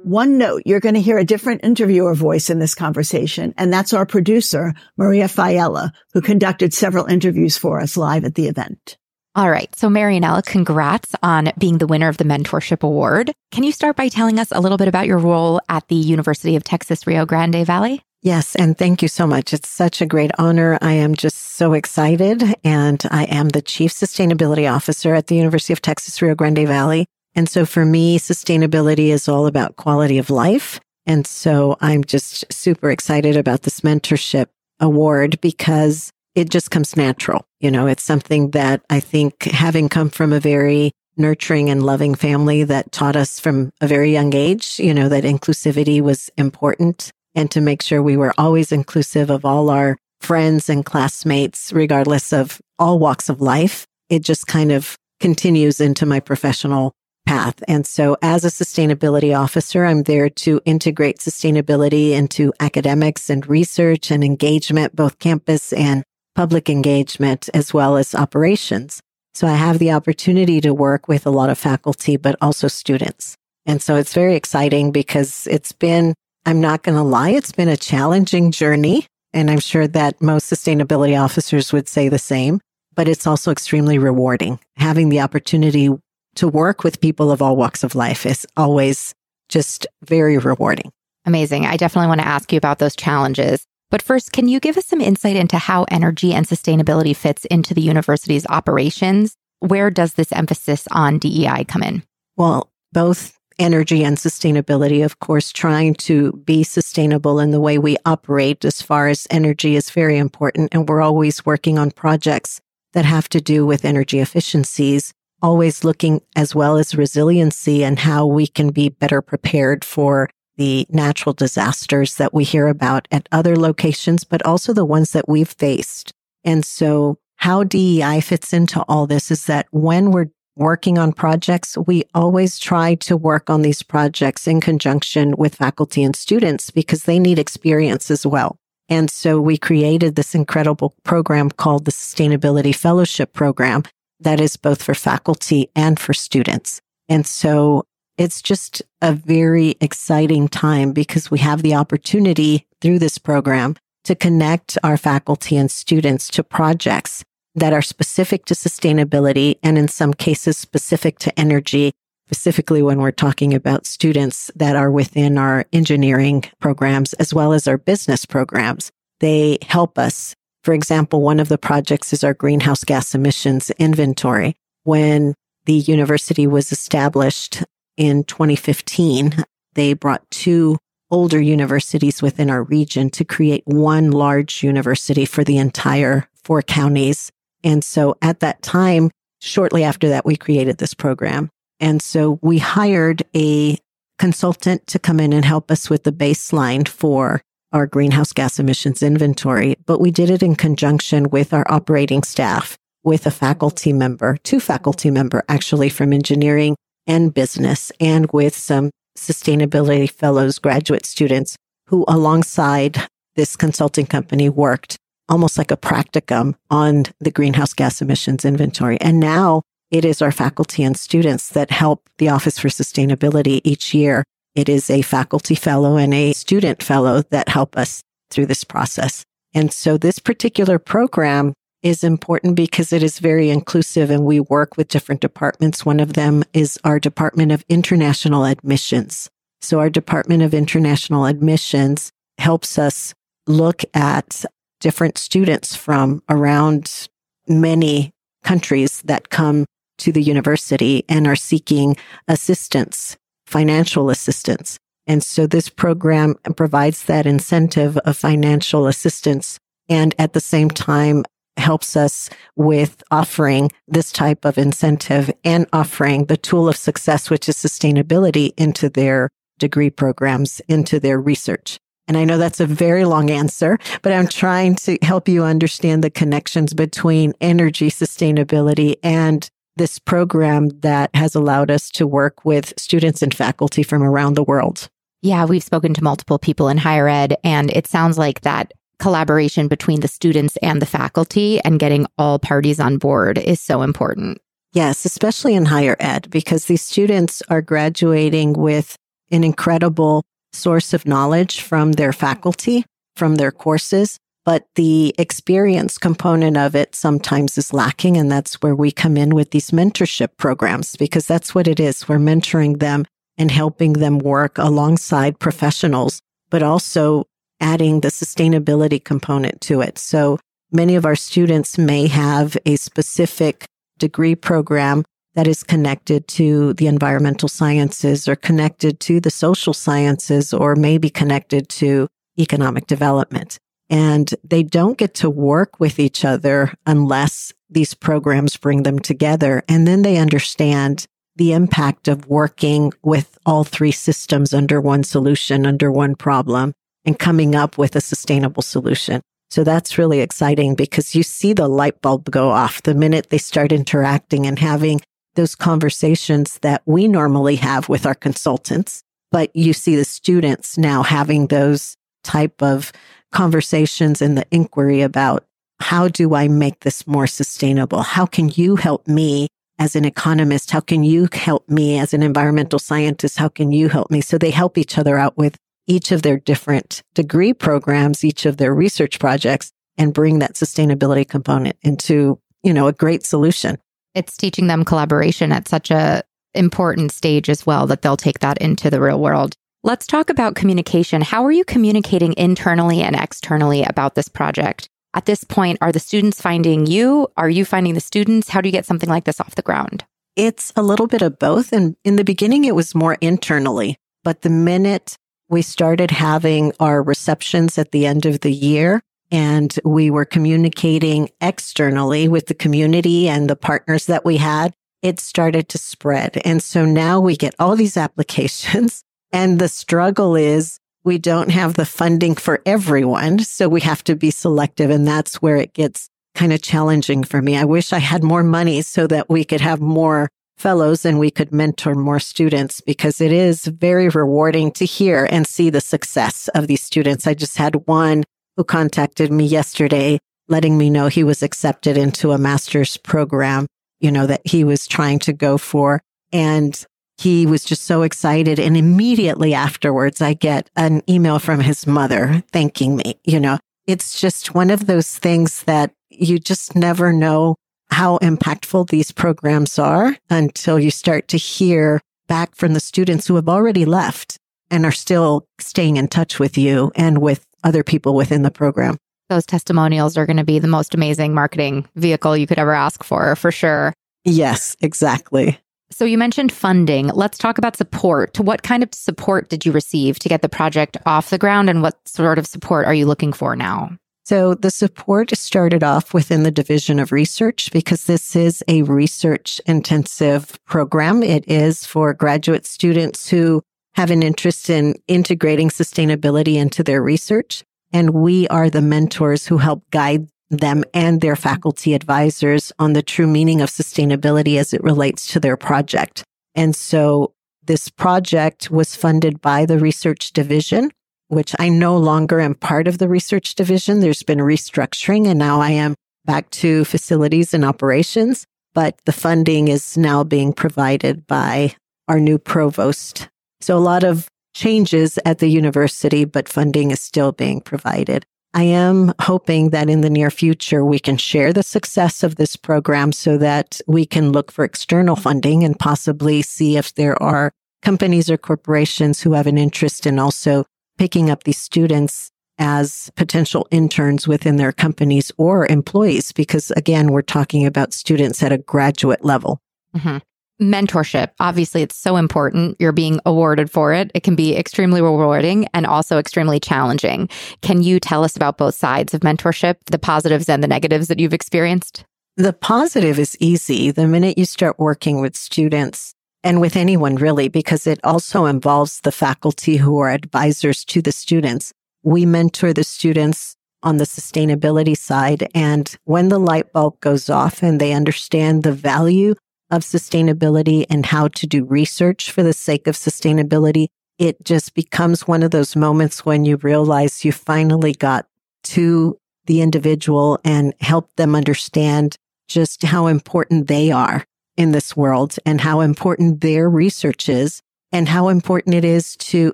One 0.03 0.38
note, 0.38 0.63
you're 0.65 0.81
going 0.81 0.95
to 0.95 1.01
hear 1.01 1.17
a 1.17 1.24
different 1.24 1.63
interviewer 1.63 2.13
voice 2.13 2.51
in 2.51 2.59
this 2.59 2.75
conversation, 2.75 3.55
and 3.57 3.74
that's 3.74 3.91
our 3.91 4.05
producer, 4.05 4.75
Maria 4.97 5.25
Fiella, 5.25 5.93
who 6.13 6.21
conducted 6.21 6.75
several 6.75 7.07
interviews 7.07 7.57
for 7.57 7.81
us 7.81 7.97
live 7.97 8.24
at 8.24 8.35
the 8.35 8.47
event. 8.47 8.97
All 9.33 9.50
right. 9.50 9.75
So, 9.75 9.89
Marianella, 9.89 10.45
congrats 10.45 11.15
on 11.24 11.51
being 11.57 11.79
the 11.79 11.88
winner 11.88 12.07
of 12.07 12.17
the 12.17 12.24
Mentorship 12.24 12.83
Award. 12.83 13.31
Can 13.51 13.63
you 13.63 13.71
start 13.71 13.95
by 13.95 14.07
telling 14.07 14.39
us 14.39 14.51
a 14.51 14.62
little 14.62 14.77
bit 14.77 14.88
about 14.88 15.07
your 15.07 15.17
role 15.17 15.59
at 15.69 15.88
the 15.88 15.95
University 15.95 16.55
of 16.55 16.63
Texas 16.63 17.07
Rio 17.07 17.25
Grande 17.25 17.65
Valley? 17.65 18.03
Yes, 18.25 18.55
and 18.55 18.75
thank 18.75 19.03
you 19.03 19.08
so 19.08 19.27
much. 19.27 19.53
It's 19.53 19.70
such 19.70 20.01
a 20.01 20.08
great 20.08 20.32
honor. 20.39 20.79
I 20.82 20.94
am 20.94 21.13
just 21.13 21.38
so 21.38 21.74
excited, 21.74 22.41
and 22.63 23.00
I 23.12 23.25
am 23.25 23.50
the 23.50 23.62
Chief 23.62 23.91
Sustainability 23.91 24.67
Officer 24.67 25.13
at 25.13 25.27
the 25.27 25.36
University 25.36 25.74
of 25.74 25.79
Texas 25.79 26.20
Rio 26.20 26.34
Grande 26.34 26.67
Valley. 26.67 27.05
And 27.36 27.48
so 27.48 27.67
for 27.67 27.86
me, 27.86 28.17
sustainability 28.17 29.10
is 29.10 29.27
all 29.27 29.46
about 29.46 29.75
quality 29.75 30.17
of 30.17 30.32
life. 30.32 30.79
And 31.05 31.27
so 31.27 31.77
I'm 31.82 32.03
just 32.03 32.51
super 32.51 32.89
excited 32.89 33.38
about 33.38 33.62
this 33.62 33.82
mentorship 33.82 34.48
award 34.79 35.39
because 35.39 36.10
it 36.34 36.50
just 36.50 36.72
comes 36.72 36.98
natural. 36.98 37.46
You 37.60 37.70
know, 37.70 37.86
it's 37.86 38.01
something 38.01 38.50
that 38.51 38.82
I 38.89 39.01
think 39.01 39.44
having 39.44 39.88
come 39.88 40.10
from 40.10 40.34
a 40.34 40.39
very 40.39 40.94
nurturing 41.15 41.70
and 41.70 41.86
loving 41.86 42.15
family 42.15 42.63
that 42.63 42.91
taught 42.91 43.15
us 43.15 43.39
from 43.39 43.72
a 43.82 43.88
very 43.88 44.12
young 44.12 44.34
age, 44.34 44.79
you 44.79 44.96
know, 44.96 45.10
that 45.10 45.25
inclusivity 45.25 46.01
was 46.01 46.32
important 46.38 47.12
and 47.35 47.51
to 47.51 47.61
make 47.61 47.81
sure 47.81 48.01
we 48.01 48.17
were 48.17 48.33
always 48.37 48.71
inclusive 48.71 49.29
of 49.29 49.45
all 49.45 49.69
our 49.69 49.97
friends 50.21 50.69
and 50.69 50.85
classmates, 50.85 51.71
regardless 51.73 52.33
of 52.33 52.61
all 52.79 52.97
walks 52.97 53.29
of 53.29 53.41
life. 53.41 53.85
It 54.09 54.24
just 54.24 54.48
kind 54.48 54.71
of 54.71 54.95
continues 55.19 55.79
into 55.79 56.05
my 56.05 56.19
professional 56.19 56.93
path. 57.25 57.63
And 57.67 57.85
so 57.85 58.17
as 58.21 58.45
a 58.45 58.50
sustainability 58.50 59.37
officer, 59.37 59.85
I'm 59.85 60.03
there 60.03 60.29
to 60.29 60.61
integrate 60.65 61.17
sustainability 61.17 62.11
into 62.11 62.53
academics 62.59 63.29
and 63.29 63.45
research 63.48 64.11
and 64.11 64.24
engagement, 64.24 64.95
both 64.95 65.19
campus 65.19 65.74
and 65.74 66.03
public 66.35 66.69
engagement 66.69 67.50
as 67.53 67.74
well 67.74 67.98
as 67.98 68.13
operations. 68.13 69.01
So 69.33 69.48
I 69.48 69.55
have 69.55 69.79
the 69.79 69.91
opportunity 69.91 70.61
to 70.61 70.74
work 70.74 71.07
with 71.07 71.25
a 71.25 71.31
lot 71.31 71.50
of 71.50 71.57
faculty, 71.57 72.15
but 72.15 72.35
also 72.41 72.67
students. 72.67 73.35
And 73.65 73.81
so 73.81 73.95
it's 73.95 74.13
very 74.13 74.35
exciting 74.35 74.91
because 74.91 75.48
it's 75.48 75.71
been, 75.71 76.13
I'm 76.46 76.62
not 76.62 76.84
going 76.84 76.96
to 76.96 77.03
lie, 77.03 77.31
it's 77.31 77.51
been 77.51 77.70
a 77.70 77.77
challenging 77.77 78.51
journey. 78.51 79.08
And 79.34 79.51
I'm 79.51 79.60
sure 79.60 79.88
that 79.88 80.22
most 80.22 80.51
sustainability 80.51 81.22
officers 81.22 81.74
would 81.74 81.90
say 81.90 82.08
the 82.08 82.20
same, 82.20 82.62
but 82.96 83.08
it's 83.08 83.27
also 83.27 83.51
extremely 83.51 83.98
rewarding. 83.98 84.60
Having 84.77 85.10
the 85.10 85.20
opportunity 85.20 85.90
to 86.36 86.48
work 86.48 86.84
with 86.84 87.01
people 87.01 87.31
of 87.31 87.42
all 87.42 87.58
walks 87.58 87.84
of 87.84 87.96
life 87.96 88.25
is 88.25 88.46
always 88.55 89.14
just 89.50 89.88
very 90.03 90.38
rewarding. 90.38 90.92
Amazing. 91.25 91.66
I 91.66 91.77
definitely 91.77 92.08
want 92.08 92.22
to 92.22 92.27
ask 92.27 92.51
you 92.53 92.58
about 92.58 92.79
those 92.79 92.96
challenges. 92.96 93.66
But 93.92 94.01
first, 94.01 94.31
can 94.31 94.48
you 94.48 94.60
give 94.60 94.77
us 94.77 94.86
some 94.86 95.01
insight 95.01 95.36
into 95.36 95.58
how 95.58 95.86
energy 95.90 96.34
and 96.34 96.46
sustainability 96.48 97.16
fits 97.16 97.46
into 97.46 97.74
the 97.74 97.81
university's 97.81 98.46
operations? 98.48 99.36
Where 99.60 99.90
does 99.90 100.14
this 100.14 100.31
emphasis 100.31 100.88
on 100.92 101.18
DEI 101.18 101.66
come 101.66 101.84
in? 101.84 102.03
Well, 102.38 102.72
both 102.94 103.38
energy 103.59 104.03
and 104.03 104.18
sustainability, 104.18 105.03
of 105.03 105.20
course, 105.20 105.51
trying 105.51 105.94
to 105.96 106.33
be 106.46 106.63
sustainable 106.63 107.39
in 107.39 107.51
the 107.51 107.59
way 107.59 107.77
we 107.77 107.98
operate 108.05 108.65
as 108.65 108.81
far 108.81 109.07
as 109.07 109.27
energy 109.29 109.75
is 109.75 109.89
very 109.89 110.18
important. 110.18 110.74
And 110.74 110.87
we're 110.87 111.01
always 111.01 111.46
working 111.46 111.77
on 111.77 111.91
projects 111.91 112.61
that 112.94 113.05
have 113.05 113.29
to 113.29 113.41
do 113.41 113.65
with 113.65 113.85
energy 113.85 114.20
efficiencies, 114.20 115.13
always 115.41 115.83
looking 115.83 116.22
as 116.35 116.55
well 116.55 116.77
as 116.77 116.96
resiliency 116.96 117.83
and 117.83 118.00
how 118.00 118.25
we 118.25 118.48
can 118.48 118.72
be 118.72 118.89
better 118.89 119.22
prepared 119.22 119.83
for 119.83 120.29
the 120.57 120.85
natural 120.89 121.33
disasters 121.33 122.15
that 122.15 122.33
we 122.33 122.44
hear 122.44 122.68
about 122.68 123.07
at 123.11 123.27
other 123.31 123.55
locations, 123.55 124.24
but 124.24 124.46
also 124.46 124.74
the 124.74 124.85
ones 124.85 125.11
that 125.11 125.27
we've 125.27 125.50
faced. 125.50 126.13
And 126.44 126.63
so 126.63 127.18
how 127.37 127.63
DEI 127.63 128.22
fits 128.22 128.53
into 128.53 128.81
all 128.87 129.07
this 129.07 129.29
is 129.29 129.46
that 129.46 129.68
when 129.72 130.11
we're 130.11 130.29
working 130.55 130.98
on 130.98 131.13
projects, 131.13 131.77
we 131.77 132.03
always 132.13 132.59
try 132.59 132.96
to 132.96 133.18
work 133.18 133.50
on 133.50 133.61
these 133.61 133.83
projects 133.83 134.48
in 134.48 134.61
conjunction 134.61 135.35
with 135.37 135.55
faculty 135.55 136.03
and 136.03 136.15
students 136.15 136.72
because 136.72 137.03
they 137.03 137.20
need 137.20 137.39
experience 137.39 138.09
as 138.09 138.25
well. 138.25 138.57
And 138.87 139.09
so 139.09 139.41
we 139.41 139.57
created 139.57 140.15
this 140.15 140.35
incredible 140.35 140.94
program 141.03 141.50
called 141.50 141.85
the 141.85 141.91
Sustainability 141.91 142.75
Fellowship 142.75 143.33
Program 143.33 143.83
that 144.20 144.39
is 144.39 144.57
both 144.57 144.81
for 144.81 144.94
faculty 144.94 145.70
and 145.75 146.00
for 146.00 146.13
students. 146.13 146.81
And 147.09 147.25
so 147.27 147.85
it's 148.18 148.41
just 148.41 148.81
a 149.01 149.11
very 149.11 149.75
exciting 149.81 150.48
time 150.48 150.94
because 150.94 151.29
we 151.29 151.39
have 151.39 151.61
the 151.61 151.75
opportunity 151.75 152.65
through 152.81 153.00
this 153.00 153.18
program 153.18 153.75
to 154.05 154.15
connect 154.15 154.77
our 154.83 154.98
faculty 154.98 155.57
and 155.57 155.70
students 155.70 156.29
to 156.29 156.44
projects 156.44 157.24
that 157.55 157.74
are 157.74 157.81
specific 157.81 158.46
to 158.46 158.53
sustainability 158.53 159.57
and 159.63 159.77
in 159.77 159.87
some 159.87 160.13
cases 160.13 160.57
specific 160.57 161.20
to 161.20 161.39
energy, 161.39 161.91
specifically 162.27 162.81
when 162.81 163.00
we're 163.00 163.11
talking 163.11 163.53
about 163.53 163.85
students 163.85 164.51
that 164.55 164.75
are 164.75 164.91
within 164.91 165.37
our 165.37 165.65
engineering 165.72 166.44
programs 166.59 167.13
as 167.13 167.33
well 167.33 167.53
as 167.53 167.68
our 167.68 167.77
business 167.77 168.25
programs. 168.25 168.91
They 169.20 169.57
help 169.61 169.98
us. 169.98 170.35
For 170.63 170.74
example, 170.74 171.22
one 171.22 171.39
of 171.39 171.48
the 171.48 171.57
projects 171.57 172.11
is 172.11 172.24
our 172.24 172.33
greenhouse 172.33 172.83
gas 172.83 173.15
emissions 173.15 173.72
inventory. 173.72 174.55
When 174.83 175.33
the 175.65 175.74
university 175.74 176.48
was 176.48 176.72
established 176.72 177.63
in 177.98 178.24
2015, 178.25 179.44
they 179.74 179.94
brought 179.94 180.29
two 180.31 180.77
older 181.11 181.39
universities 181.39 182.22
within 182.22 182.50
our 182.50 182.63
region 182.63 183.09
to 183.11 183.24
create 183.24 183.63
one 183.65 184.11
large 184.11 184.63
university 184.63 185.25
for 185.25 185.44
the 185.44 185.57
entire 185.57 186.27
four 186.44 186.61
counties. 186.61 187.31
And 187.65 187.83
so 187.83 188.15
at 188.21 188.39
that 188.39 188.61
time, 188.61 189.11
shortly 189.41 189.83
after 189.83 190.07
that, 190.09 190.25
we 190.25 190.37
created 190.37 190.77
this 190.77 190.93
program. 190.93 191.49
And 191.81 192.01
so 192.01 192.39
we 192.41 192.59
hired 192.59 193.23
a 193.35 193.77
consultant 194.17 194.87
to 194.87 194.99
come 194.99 195.19
in 195.19 195.33
and 195.33 195.43
help 195.43 195.69
us 195.69 195.89
with 195.89 196.03
the 196.03 196.11
baseline 196.11 196.87
for 196.87 197.41
our 197.73 197.85
greenhouse 197.85 198.31
gas 198.31 198.59
emissions 198.59 199.03
inventory, 199.03 199.75
but 199.85 199.99
we 199.99 200.09
did 200.09 200.29
it 200.29 200.41
in 200.41 200.55
conjunction 200.55 201.29
with 201.29 201.53
our 201.53 201.65
operating 201.69 202.23
staff, 202.23 202.77
with 203.03 203.25
a 203.25 203.31
faculty 203.31 203.91
member, 203.91 204.37
two 204.43 204.61
faculty 204.61 205.11
member 205.11 205.43
actually 205.49 205.89
from 205.89 206.13
engineering 206.13 206.77
and 207.05 207.33
business 207.33 207.91
and 207.99 208.31
with 208.31 208.55
some 208.55 208.91
sustainability 209.17 210.09
fellows, 210.09 210.59
graduate 210.59 211.05
students 211.05 211.57
who 211.87 212.05
alongside 212.07 212.97
this 213.35 213.57
consulting 213.57 214.05
company 214.05 214.47
worked 214.47 214.97
almost 215.29 215.57
like 215.57 215.72
a 215.72 215.77
practicum 215.77 216.55
on 216.70 217.05
the 217.20 217.31
greenhouse 217.31 217.74
gas 217.74 218.01
emissions 218.01 218.46
inventory. 218.46 219.00
And 219.01 219.20
now 219.20 219.61
it 219.92 220.05
is 220.05 220.22
our 220.22 220.31
faculty 220.31 220.83
and 220.83 220.98
students 220.98 221.50
that 221.50 221.72
help 221.72 222.09
the 222.18 222.29
Office 222.29 222.59
for 222.59 222.70
Sustainability 222.70 223.61
each 223.64 223.94
year. 223.94 224.24
It 224.55 224.70
is 224.70 224.90
a 224.90 225.01
faculty 225.01 225.55
fellow 225.55 225.98
and 225.98 226.14
a 226.14 226.33
student 226.33 226.81
fellow 226.81 227.22
that 227.29 227.50
help 227.50 227.77
us 227.77 228.01
through 228.29 228.48
this 228.48 228.64
process. 228.64 229.24
And 229.53 229.72
so 229.72 229.98
this 229.98 230.20
particular 230.20 230.79
program 230.79 231.53
is 231.81 232.03
important 232.03 232.55
because 232.55 232.92
it 232.92 233.03
is 233.03 233.20
very 233.20 233.50
inclusive 233.50 234.09
and 234.09 234.25
we 234.25 234.40
work 234.40 234.75
with 234.75 234.88
different 234.88 235.22
departments. 235.22 235.85
One 235.85 236.00
of 236.00 236.14
them 236.14 236.44
is 236.51 236.79
our 236.83 237.00
Department 237.00 237.51
of 237.51 237.64
International 237.70 238.46
Admissions. 238.46 239.29
So 239.61 239.79
our 239.79 239.90
Department 239.90 240.42
of 240.42 240.53
International 240.53 241.25
Admissions 241.25 242.11
helps 242.40 242.79
us 242.79 243.14
look 243.48 243.83
at 243.94 244.46
different 244.85 245.17
students 245.17 245.75
from 245.75 246.21
around 246.29 247.07
many 247.48 248.11
countries 248.43 249.01
that 249.01 249.29
come 249.29 249.65
to 249.98 250.11
the 250.11 250.21
university 250.21 251.03
and 251.09 251.25
are 251.25 251.35
seeking 251.35 251.98
assistance, 252.27 253.17
financial 253.48 254.11
assistance. 254.11 254.77
And 255.07 255.24
so 255.24 255.48
this 255.48 255.69
program 255.69 256.35
provides 256.55 257.05
that 257.05 257.25
incentive 257.25 257.98
of 257.98 258.15
financial 258.15 258.85
assistance 258.85 259.57
and 259.89 260.13
at 260.19 260.33
the 260.33 260.39
same 260.39 260.69
time 260.69 261.25
helps 261.57 261.98
us 261.98 262.29
with 262.55 263.01
offering 263.09 263.71
this 263.87 264.11
type 264.11 264.45
of 264.45 264.59
incentive 264.59 265.31
and 265.43 265.65
offering 265.74 266.25
the 266.25 266.37
tool 266.37 266.69
of 266.69 266.77
success, 266.77 267.31
which 267.31 267.50
is 267.50 267.55
sustainability 267.55 268.53
into 268.55 268.87
their 268.87 269.29
degree 269.57 269.89
programs, 269.89 270.61
into 270.67 271.00
their 271.00 271.19
research. 271.19 271.79
And 272.07 272.18
I 272.18 272.24
know 272.24 272.37
that's 272.37 272.59
a 272.59 272.68
very 272.68 273.05
long 273.05 273.29
answer, 273.31 273.79
but 274.01 274.13
I'm 274.13 274.27
trying 274.27 274.75
to 274.75 274.98
help 275.01 275.27
you 275.27 275.44
understand 275.44 276.03
the 276.03 276.09
connections 276.09 276.74
between 276.74 277.33
energy 277.41 277.89
sustainability 277.89 278.96
and 279.03 279.50
this 279.75 280.00
program 280.00 280.70
that 280.81 281.09
has 281.15 281.35
allowed 281.35 281.70
us 281.70 281.89
to 281.91 282.07
work 282.07 282.46
with 282.46 282.74
students 282.77 283.22
and 283.22 283.33
faculty 283.33 283.83
from 283.83 284.03
around 284.03 284.35
the 284.35 284.44
world. 284.44 284.89
Yeah, 285.22 285.46
we've 285.46 285.63
spoken 285.63 285.94
to 285.96 286.03
multiple 286.03 286.37
people 286.37 286.70
in 286.70 286.77
higher 286.77 287.07
ed, 287.07 287.35
and 287.44 287.72
it 287.72 287.87
sounds 287.87 288.18
like 288.18 288.41
that 288.41 288.72
collaboration 289.00 289.68
between 289.68 290.00
the 290.00 290.07
students 290.07 290.55
and 290.57 290.81
the 290.81 290.85
faculty 290.85 291.59
and 291.61 291.79
getting 291.79 292.05
all 292.18 292.39
parties 292.39 292.79
on 292.79 292.98
board 292.98 293.37
is 293.37 293.59
so 293.59 293.81
important. 293.81 294.39
Yes, 294.72 295.05
especially 295.05 295.55
in 295.55 295.65
higher 295.65 295.96
ed, 296.00 296.29
because 296.29 296.65
these 296.65 296.81
students 296.81 297.41
are 297.50 297.61
graduating 297.61 298.53
with 298.53 298.98
an 299.31 299.44
incredible 299.44 300.24
source 300.55 300.94
of 300.94 301.07
knowledge 301.07 301.61
from 301.61 301.94
their 301.94 302.13
faculty, 302.13 302.85
from 303.15 303.35
their 303.35 303.51
courses, 303.51 304.18
but 304.46 304.65
the 304.75 305.13
experience 305.18 305.98
component 305.98 306.55
of 306.55 306.75
it 306.75 306.96
sometimes 306.96 307.57
is 307.57 307.74
lacking. 307.74 308.15
And 308.18 308.31
that's 308.31 308.61
where 308.61 308.75
we 308.75 308.91
come 308.91 309.18
in 309.18 309.33
with 309.33 309.51
these 309.51 309.72
mentorship 309.72 310.37
programs, 310.37 310.96
because 310.96 311.25
that's 311.25 311.55
what 311.55 311.68
it 311.68 311.79
is. 311.79 312.07
We're 312.07 312.18
mentoring 312.18 312.79
them 312.79 313.05
and 313.37 313.51
helping 313.51 313.94
them 313.94 314.20
work 314.20 314.57
alongside 314.57 315.39
professionals, 315.39 316.22
but 316.50 316.63
also 316.63 317.25
adding 317.59 318.01
the 318.01 318.09
sustainability 318.09 319.03
component 319.03 319.61
to 319.61 319.81
it. 319.81 319.98
So 319.98 320.39
many 320.72 320.96
of 320.96 321.05
our 321.05 321.15
students 321.15 321.77
may 321.77 322.07
have 322.07 322.55
a 322.65 322.75
specific 322.75 323.65
degree 323.98 324.35
program 324.35 325.03
that 325.35 325.48
is 325.48 325.63
connected 325.63 326.27
to 326.29 326.74
the 326.74 326.87
environmental 326.87 327.50
sciences 327.50 328.27
or 328.27 328.35
connected 328.35 329.00
to 329.01 329.19
the 329.19 329.31
social 329.31 329.74
sciences 329.74 330.53
or 330.53 330.75
maybe 330.75 331.09
connected 331.09 331.69
to 331.69 332.07
economic 332.39 332.87
development. 332.87 333.59
And 333.89 334.33
they 334.43 334.63
don't 334.63 334.98
get 334.98 335.13
to 335.15 335.29
work 335.29 335.79
with 335.79 336.00
each 336.00 336.25
other 336.25 336.74
unless 336.87 337.53
these 337.69 337.93
programs 337.93 338.57
bring 338.57 338.83
them 338.83 339.00
together. 339.00 339.63
And 339.67 339.87
then 339.87 340.01
they 340.01 340.17
understand 340.17 341.05
the 341.35 341.53
impact 341.53 342.07
of 342.07 342.27
working 342.27 342.93
with 343.03 343.37
all 343.45 343.63
three 343.63 343.91
systems 343.91 344.53
under 344.53 344.79
one 344.79 345.03
solution, 345.03 345.65
under 345.65 345.91
one 345.91 346.15
problem 346.15 346.74
and 347.03 347.19
coming 347.19 347.55
up 347.55 347.77
with 347.77 347.95
a 347.95 348.01
sustainable 348.01 348.63
solution. 348.63 349.21
So 349.50 349.63
that's 349.63 349.98
really 349.98 350.21
exciting 350.21 350.75
because 350.75 351.13
you 351.13 351.24
see 351.24 351.53
the 351.53 351.67
light 351.67 352.01
bulb 352.01 352.31
go 352.31 352.50
off 352.50 352.81
the 352.81 352.95
minute 352.95 353.29
they 353.29 353.37
start 353.37 353.71
interacting 353.71 354.48
and 354.48 354.57
having 354.57 355.01
those 355.35 355.55
conversations 355.55 356.59
that 356.59 356.81
we 356.85 357.07
normally 357.07 357.55
have 357.57 357.89
with 357.89 358.05
our 358.05 358.15
consultants. 358.15 359.03
But 359.31 359.55
you 359.55 359.74
see 359.74 359.95
the 359.95 360.05
students 360.05 360.77
now 360.77 361.03
having 361.03 361.48
those 361.48 361.95
type 362.24 362.61
of 362.61 362.91
conversations 363.31 364.21
and 364.21 364.37
the 364.37 364.45
inquiry 364.51 365.01
about 365.01 365.45
how 365.79 366.07
do 366.07 366.35
I 366.35 366.48
make 366.48 366.79
this 366.81 367.05
more 367.05 367.27
sustainable? 367.27 368.01
How 368.01 368.25
can 368.25 368.50
you 368.55 368.77
help 368.77 369.07
me 369.07 369.48
as 369.77 369.95
an 369.95 370.05
economist? 370.05 370.71
How 370.71 370.79
can 370.79 371.03
you 371.03 371.27
help 371.33 371.69
me 371.69 372.00
as 372.00 372.13
an 372.13 372.24
environmental 372.24 372.79
scientist? 372.79 373.37
How 373.37 373.50
can 373.50 373.71
you 373.71 373.89
help 373.89 374.09
me? 374.09 374.21
So 374.21 374.37
they 374.37 374.51
help 374.51 374.77
each 374.77 374.98
other 374.98 375.17
out 375.17 375.37
with 375.37 375.57
each 375.87 376.11
of 376.11 376.21
their 376.21 376.37
different 376.37 377.01
degree 377.13 377.53
programs, 377.53 378.24
each 378.24 378.45
of 378.45 378.57
their 378.57 378.74
research 378.74 379.19
projects 379.19 379.71
and 379.98 380.13
bring 380.13 380.39
that 380.39 380.53
sustainability 380.53 381.27
component 381.27 381.75
into, 381.81 382.39
you 382.63 382.74
know, 382.74 382.87
a 382.87 382.93
great 382.93 383.25
solution. 383.25 383.77
It's 384.15 384.37
teaching 384.37 384.67
them 384.67 384.85
collaboration 384.85 385.51
at 385.51 385.67
such 385.67 385.91
a 385.91 386.23
important 386.53 387.11
stage 387.11 387.49
as 387.49 387.65
well 387.65 387.85
that 387.87 388.01
they'll 388.01 388.17
take 388.17 388.39
that 388.39 388.57
into 388.59 388.89
the 388.89 389.01
real 389.01 389.19
world. 389.19 389.55
Let's 389.83 390.07
talk 390.07 390.29
about 390.29 390.55
communication. 390.55 391.21
How 391.21 391.45
are 391.45 391.51
you 391.51 391.65
communicating 391.65 392.33
internally 392.37 393.01
and 393.01 393.15
externally 393.15 393.83
about 393.83 394.15
this 394.15 394.29
project? 394.29 394.89
At 395.13 395.25
this 395.25 395.43
point, 395.43 395.77
are 395.81 395.91
the 395.91 395.99
students 395.99 396.41
finding 396.41 396.87
you? 396.87 397.27
Are 397.37 397.49
you 397.49 397.65
finding 397.65 397.93
the 397.93 397.99
students? 397.99 398.49
How 398.49 398.61
do 398.61 398.67
you 398.67 398.73
get 398.73 398.85
something 398.85 399.09
like 399.09 399.25
this 399.25 399.39
off 399.39 399.55
the 399.55 399.61
ground? 399.61 400.05
It's 400.35 400.73
a 400.75 400.81
little 400.81 401.07
bit 401.07 401.21
of 401.21 401.37
both. 401.37 401.71
And 401.71 401.95
in 402.03 402.15
the 402.15 402.23
beginning, 402.23 402.65
it 402.65 402.75
was 402.75 402.95
more 402.95 403.17
internally. 403.21 403.97
But 404.23 404.41
the 404.41 404.49
minute 404.49 405.17
we 405.49 405.61
started 405.61 406.09
having 406.09 406.73
our 406.79 407.03
receptions 407.03 407.77
at 407.77 407.91
the 407.91 408.05
end 408.05 408.25
of 408.25 408.39
the 408.39 408.51
year 408.51 409.03
and 409.31 409.77
we 409.83 410.09
were 410.09 410.25
communicating 410.25 411.29
externally 411.42 412.27
with 412.27 412.48
the 412.48 412.53
community 412.53 413.27
and 413.27 413.50
the 413.50 413.55
partners 413.55 414.05
that 414.05 414.25
we 414.25 414.38
had. 414.38 414.74
It 415.01 415.20
started 415.20 415.70
to 415.70 415.77
spread. 415.77 416.42
And 416.46 416.61
so 416.64 416.85
now 416.85 417.20
we 417.20 417.35
get 417.35 417.55
all 417.59 417.75
these 417.75 417.98
applications 418.05 419.03
and 419.31 419.59
the 419.59 419.68
struggle 419.68 420.35
is 420.35 420.79
we 421.03 421.18
don't 421.18 421.51
have 421.51 421.75
the 421.75 421.85
funding 421.85 422.35
for 422.35 422.61
everyone. 422.66 423.40
So 423.40 423.68
we 423.68 423.81
have 423.81 424.03
to 424.05 424.16
be 424.16 424.31
selective. 424.31 424.90
And 424.90 425.07
that's 425.07 425.42
where 425.42 425.57
it 425.57 425.74
gets 425.74 426.09
kind 426.33 426.53
of 426.53 426.61
challenging 426.61 427.24
for 427.24 427.42
me. 427.42 427.57
I 427.57 427.66
wish 427.66 427.94
I 427.94 428.00
had 428.00 428.24
more 428.24 428.44
money 428.44 428.81
so 428.81 429.07
that 429.07 429.29
we 429.29 429.44
could 429.44 429.61
have 429.61 429.79
more 429.79 430.29
fellows 430.57 431.05
and 431.05 431.20
we 431.20 431.31
could 431.31 431.51
mentor 431.51 431.96
more 431.96 432.20
students 432.20 432.81
because 432.81 433.20
it 433.20 433.31
is 433.31 433.66
very 433.66 434.09
rewarding 434.09 434.72
to 434.72 434.85
hear 434.85 435.27
and 435.29 435.46
see 435.46 435.70
the 435.70 435.81
success 435.81 436.48
of 436.55 436.68
these 436.68 436.81
students. 436.81 437.27
I 437.27 437.33
just 437.33 437.57
had 437.57 437.88
one 437.88 438.24
who 438.57 438.63
contacted 438.63 439.31
me 439.31 439.46
yesterday 439.46 440.20
letting 440.48 440.77
me 440.77 440.89
know 440.89 441.07
he 441.07 441.24
was 441.24 441.41
accepted 441.41 441.98
into 441.98 442.31
a 442.31 442.37
master's 442.37 442.98
program, 442.98 443.68
you 444.00 444.11
know, 444.11 444.27
that 444.27 444.41
he 444.46 444.63
was 444.63 444.87
trying 444.87 445.20
to 445.20 445.33
go 445.33 445.57
for. 445.57 446.01
And 446.31 446.85
he 447.18 447.46
was 447.46 447.63
just 447.63 447.83
so 447.83 448.01
excited. 448.01 448.59
And 448.59 448.75
immediately 448.75 449.53
afterwards, 449.53 450.22
I 450.22 450.33
get 450.33 450.70
an 450.75 451.01
email 451.09 451.39
from 451.39 451.61
his 451.61 451.87
mother 451.87 452.44
thanking 452.51 452.96
me. 452.96 453.15
You 453.24 453.39
know, 453.39 453.57
it's 453.87 454.20
just 454.20 454.53
one 454.53 454.70
of 454.70 454.87
those 454.87 455.18
things 455.18 455.63
that 455.63 455.91
you 456.09 456.39
just 456.39 456.75
never 456.75 457.13
know 457.13 457.55
how 457.89 458.18
impactful 458.18 458.89
these 458.89 459.11
programs 459.11 459.79
are 459.79 460.18
until 460.29 460.79
you 460.79 460.91
start 460.91 461.27
to 461.29 461.37
hear 461.37 462.01
back 462.27 462.55
from 462.55 462.74
the 462.74 462.79
students 462.79 463.27
who 463.27 463.35
have 463.35 463.48
already 463.48 463.85
left 463.85 464.37
and 464.72 464.85
are 464.85 464.91
still 464.91 465.46
staying 465.59 465.96
in 465.96 466.07
touch 466.07 466.39
with 466.39 466.57
you 466.57 466.91
and 466.96 467.20
with 467.20 467.46
other 467.65 467.83
people 467.83 468.15
within 468.15 468.43
the 468.43 468.51
program. 468.51 468.97
Those 469.29 469.45
testimonials 469.45 470.15
are 470.15 470.25
going 470.25 470.37
to 470.37 470.45
be 470.45 470.59
the 470.59 470.67
most 470.67 470.93
amazing 470.93 471.33
marketing 471.33 471.87
vehicle 471.95 472.37
you 472.37 472.47
could 472.47 472.59
ever 472.59 472.73
ask 472.73 473.03
for, 473.03 473.35
for 473.35 473.51
sure. 473.51 473.93
Yes, 474.23 474.75
exactly. 474.81 475.59
So 475.91 476.05
you 476.05 476.17
mentioned 476.17 476.51
funding. 476.51 477.07
Let's 477.07 477.37
talk 477.37 477.57
about 477.57 477.75
support. 477.75 478.39
What 478.39 478.63
kind 478.63 478.83
of 478.83 478.93
support 478.93 479.49
did 479.49 479.65
you 479.65 479.71
receive 479.71 480.19
to 480.19 480.29
get 480.29 480.41
the 480.41 480.49
project 480.49 480.97
off 481.05 481.29
the 481.29 481.37
ground 481.37 481.69
and 481.69 481.81
what 481.81 482.07
sort 482.07 482.39
of 482.39 482.47
support 482.47 482.85
are 482.85 482.93
you 482.93 483.05
looking 483.05 483.33
for 483.33 483.55
now? 483.55 483.91
So 484.25 484.55
the 484.55 484.71
support 484.71 485.29
started 485.37 485.83
off 485.83 486.11
within 486.11 486.41
the 486.41 486.49
Division 486.49 486.99
of 486.99 487.11
Research 487.11 487.71
because 487.71 488.05
this 488.05 488.35
is 488.35 488.63
a 488.67 488.81
research 488.81 489.61
intensive 489.67 490.57
program. 490.65 491.21
It 491.21 491.47
is 491.47 491.85
for 491.85 492.11
graduate 492.15 492.65
students 492.65 493.29
who 493.29 493.61
have 493.96 494.12
an 494.12 494.24
interest 494.24 494.70
in 494.70 494.96
integrating 495.08 495.70
sustainability 495.70 496.55
into 496.55 496.84
their 496.84 497.01
research. 497.01 497.64
And 497.94 498.12
we 498.12 498.48
are 498.50 498.70
the 498.70 498.81
mentors 498.81 499.48
who 499.48 499.58
help 499.58 499.84
guide 499.92 500.27
them 500.50 500.84
and 500.94 501.22
their 501.22 501.36
faculty 501.36 501.94
advisors 501.94 502.72
on 502.77 502.94
the 502.94 503.01
true 503.01 503.27
meaning 503.27 503.62
of 503.62 503.70
sustainability 503.70 504.60
as 504.60 504.74
it 504.74 504.84
relates 504.84 505.27
to 505.34 505.40
their 505.40 505.58
project. 505.58 506.24
And 506.53 506.75
so 506.75 507.34
this 507.64 507.90
project 507.90 508.70
was 508.70 508.96
funded 508.96 509.42
by 509.42 509.66
the 509.66 509.79
research 509.79 510.34
division 510.34 510.92
which 511.27 511.55
I 511.60 511.70
no 511.70 511.98
longer 511.98 512.40
am 512.40 512.55
part 512.55 512.88
of 512.88 512.98
the 512.98 513.10
research 513.10 513.55
division. 513.55 514.00
There's 514.00 514.24
been 514.24 514.40
restructuring 514.40 515.27
and 515.27 515.40
now 515.40 515.60
I 515.60 515.72
am 515.72 515.96
back 516.25 516.50
to 516.51 516.86
facilities 516.86 517.53
and 517.53 517.66
operations. 517.66 518.46
but 518.74 519.00
the 519.05 519.14
funding 519.14 519.70
is 519.70 519.98
now 519.98 520.22
being 520.25 520.51
provided 520.51 521.25
by 521.27 521.74
our 522.10 522.20
new 522.20 522.38
provost. 522.38 523.29
So 523.61 523.77
a 523.77 523.79
lot 523.79 524.03
of 524.03 524.27
changes 524.53 525.20
at 525.25 525.39
the 525.39 525.48
university, 525.48 526.25
but 526.25 526.50
funding 526.50 526.91
is 526.91 527.01
still 527.01 527.31
being 527.31 527.61
provided. 527.61 528.25
I 528.53 528.63
am 528.63 529.13
hoping 529.20 529.72
that 529.72 529.89
in 529.89 530.00
the 530.00 530.09
near 530.09 530.31
future, 530.31 530.85
we 530.85 530.98
can 530.98 531.18
share 531.18 531.51
the 531.51 531.61
success 531.61 532.24
of 532.24 532.37
this 532.37 532.55
program 532.55 533.11
so 533.11 533.37
that 533.37 533.81
we 533.85 534.05
can 534.05 534.31
look 534.31 534.50
for 534.50 534.63
external 534.63 535.18
funding 535.18 535.65
and 535.65 535.77
possibly 535.77 536.41
see 536.41 536.77
if 536.77 536.96
there 536.96 537.22
are 537.22 537.51
companies 537.81 538.29
or 538.29 538.37
corporations 538.37 539.22
who 539.22 539.33
have 539.33 539.46
an 539.46 539.57
interest 539.57 540.07
in 540.07 540.20
also 540.20 540.63
picking 540.98 541.29
up 541.29 541.44
these 541.44 541.57
students 541.57 542.31
as 542.57 543.11
potential 543.18 543.68
interns 543.72 544.25
within 544.25 544.55
their 544.55 544.72
companies 544.72 545.33
or 545.37 545.68
employees, 545.68 546.31
because 546.31 546.72
again, 546.72 547.11
we're 547.11 547.22
talking 547.22 547.65
about 547.65 547.94
students 547.94 548.41
at 548.41 548.53
a 548.53 548.57
graduate 548.57 549.25
level. 549.25 549.59
Mm-hmm. 549.94 550.20
Mentorship, 550.61 551.31
obviously, 551.39 551.81
it's 551.81 551.98
so 551.98 552.15
important. 552.15 552.77
You're 552.79 552.94
being 552.94 553.20
awarded 553.25 553.70
for 553.70 553.94
it. 553.94 554.09
It 554.13 554.24
can 554.24 554.35
be 554.35 554.55
extremely 554.55 555.01
rewarding 555.01 555.68
and 555.74 555.85
also 555.85 556.18
extremely 556.18 556.61
challenging. 556.61 557.27
Can 557.61 557.83
you 557.83 558.00
tell 558.00 558.24
us 558.24 558.37
about 558.37 558.57
both 558.57 558.75
sides 558.75 559.13
of 559.13 559.22
mentorship, 559.22 559.75
the 559.87 560.00
positives 560.00 560.48
and 560.48 560.63
the 560.63 560.68
negatives 560.68 561.09
that 561.09 561.20
you've 561.20 561.33
experienced? 561.33 562.05
The 562.37 562.53
positive 562.53 563.20
is 563.20 563.35
easy. 563.41 563.91
The 563.91 564.07
minute 564.07 564.37
you 564.37 564.46
start 564.46 564.79
working 564.79 565.20
with 565.20 565.35
students, 565.35 566.13
and 566.46 566.61
with 566.61 566.77
anyone 566.77 567.15
really, 567.15 567.48
because 567.50 567.87
it 567.87 568.00
also 568.03 568.46
involves 568.46 569.01
the 569.01 569.11
faculty 569.11 569.77
who 569.77 569.98
are 569.98 570.11
advisors 570.11 570.85
to 570.85 571.01
the 571.01 571.11
students. 571.11 571.74
We 572.03 572.25
mentor 572.25 572.72
the 572.72 572.83
students 572.83 573.57
on 573.81 573.98
the 573.98 574.05
sustainability 574.05 574.96
side. 574.96 575.50
And 575.55 575.94
when 576.03 576.29
the 576.29 576.39
light 576.39 576.72
bulb 576.72 577.00
goes 577.00 577.29
off 577.29 577.63
and 577.63 577.81
they 577.81 577.94
understand 577.94 578.63
the 578.63 578.74
value 578.74 579.33
of 579.71 579.81
sustainability 579.81 580.85
and 580.89 581.05
how 581.05 581.27
to 581.29 581.47
do 581.47 581.65
research 581.65 582.31
for 582.31 582.43
the 582.43 582.53
sake 582.53 582.87
of 582.87 582.95
sustainability, 582.95 583.87
it 584.17 584.43
just 584.43 584.73
becomes 584.73 585.27
one 585.27 585.43
of 585.43 585.51
those 585.51 585.75
moments 585.75 586.25
when 586.25 586.45
you 586.45 586.57
realize 586.57 587.25
you 587.25 587.31
finally 587.31 587.93
got 587.93 588.27
to 588.63 589.17
the 589.45 589.61
individual 589.61 590.39
and 590.43 590.73
help 590.79 591.09
them 591.17 591.35
understand 591.35 592.17
just 592.47 592.83
how 592.83 593.07
important 593.07 593.67
they 593.67 593.91
are 593.91 594.25
in 594.57 594.71
this 594.71 594.95
world 594.95 595.35
and 595.45 595.61
how 595.61 595.81
important 595.81 596.41
their 596.41 596.69
research 596.69 597.27
is 597.27 597.61
and 597.91 598.09
how 598.09 598.27
important 598.27 598.75
it 598.75 598.85
is 598.85 599.15
to 599.17 599.53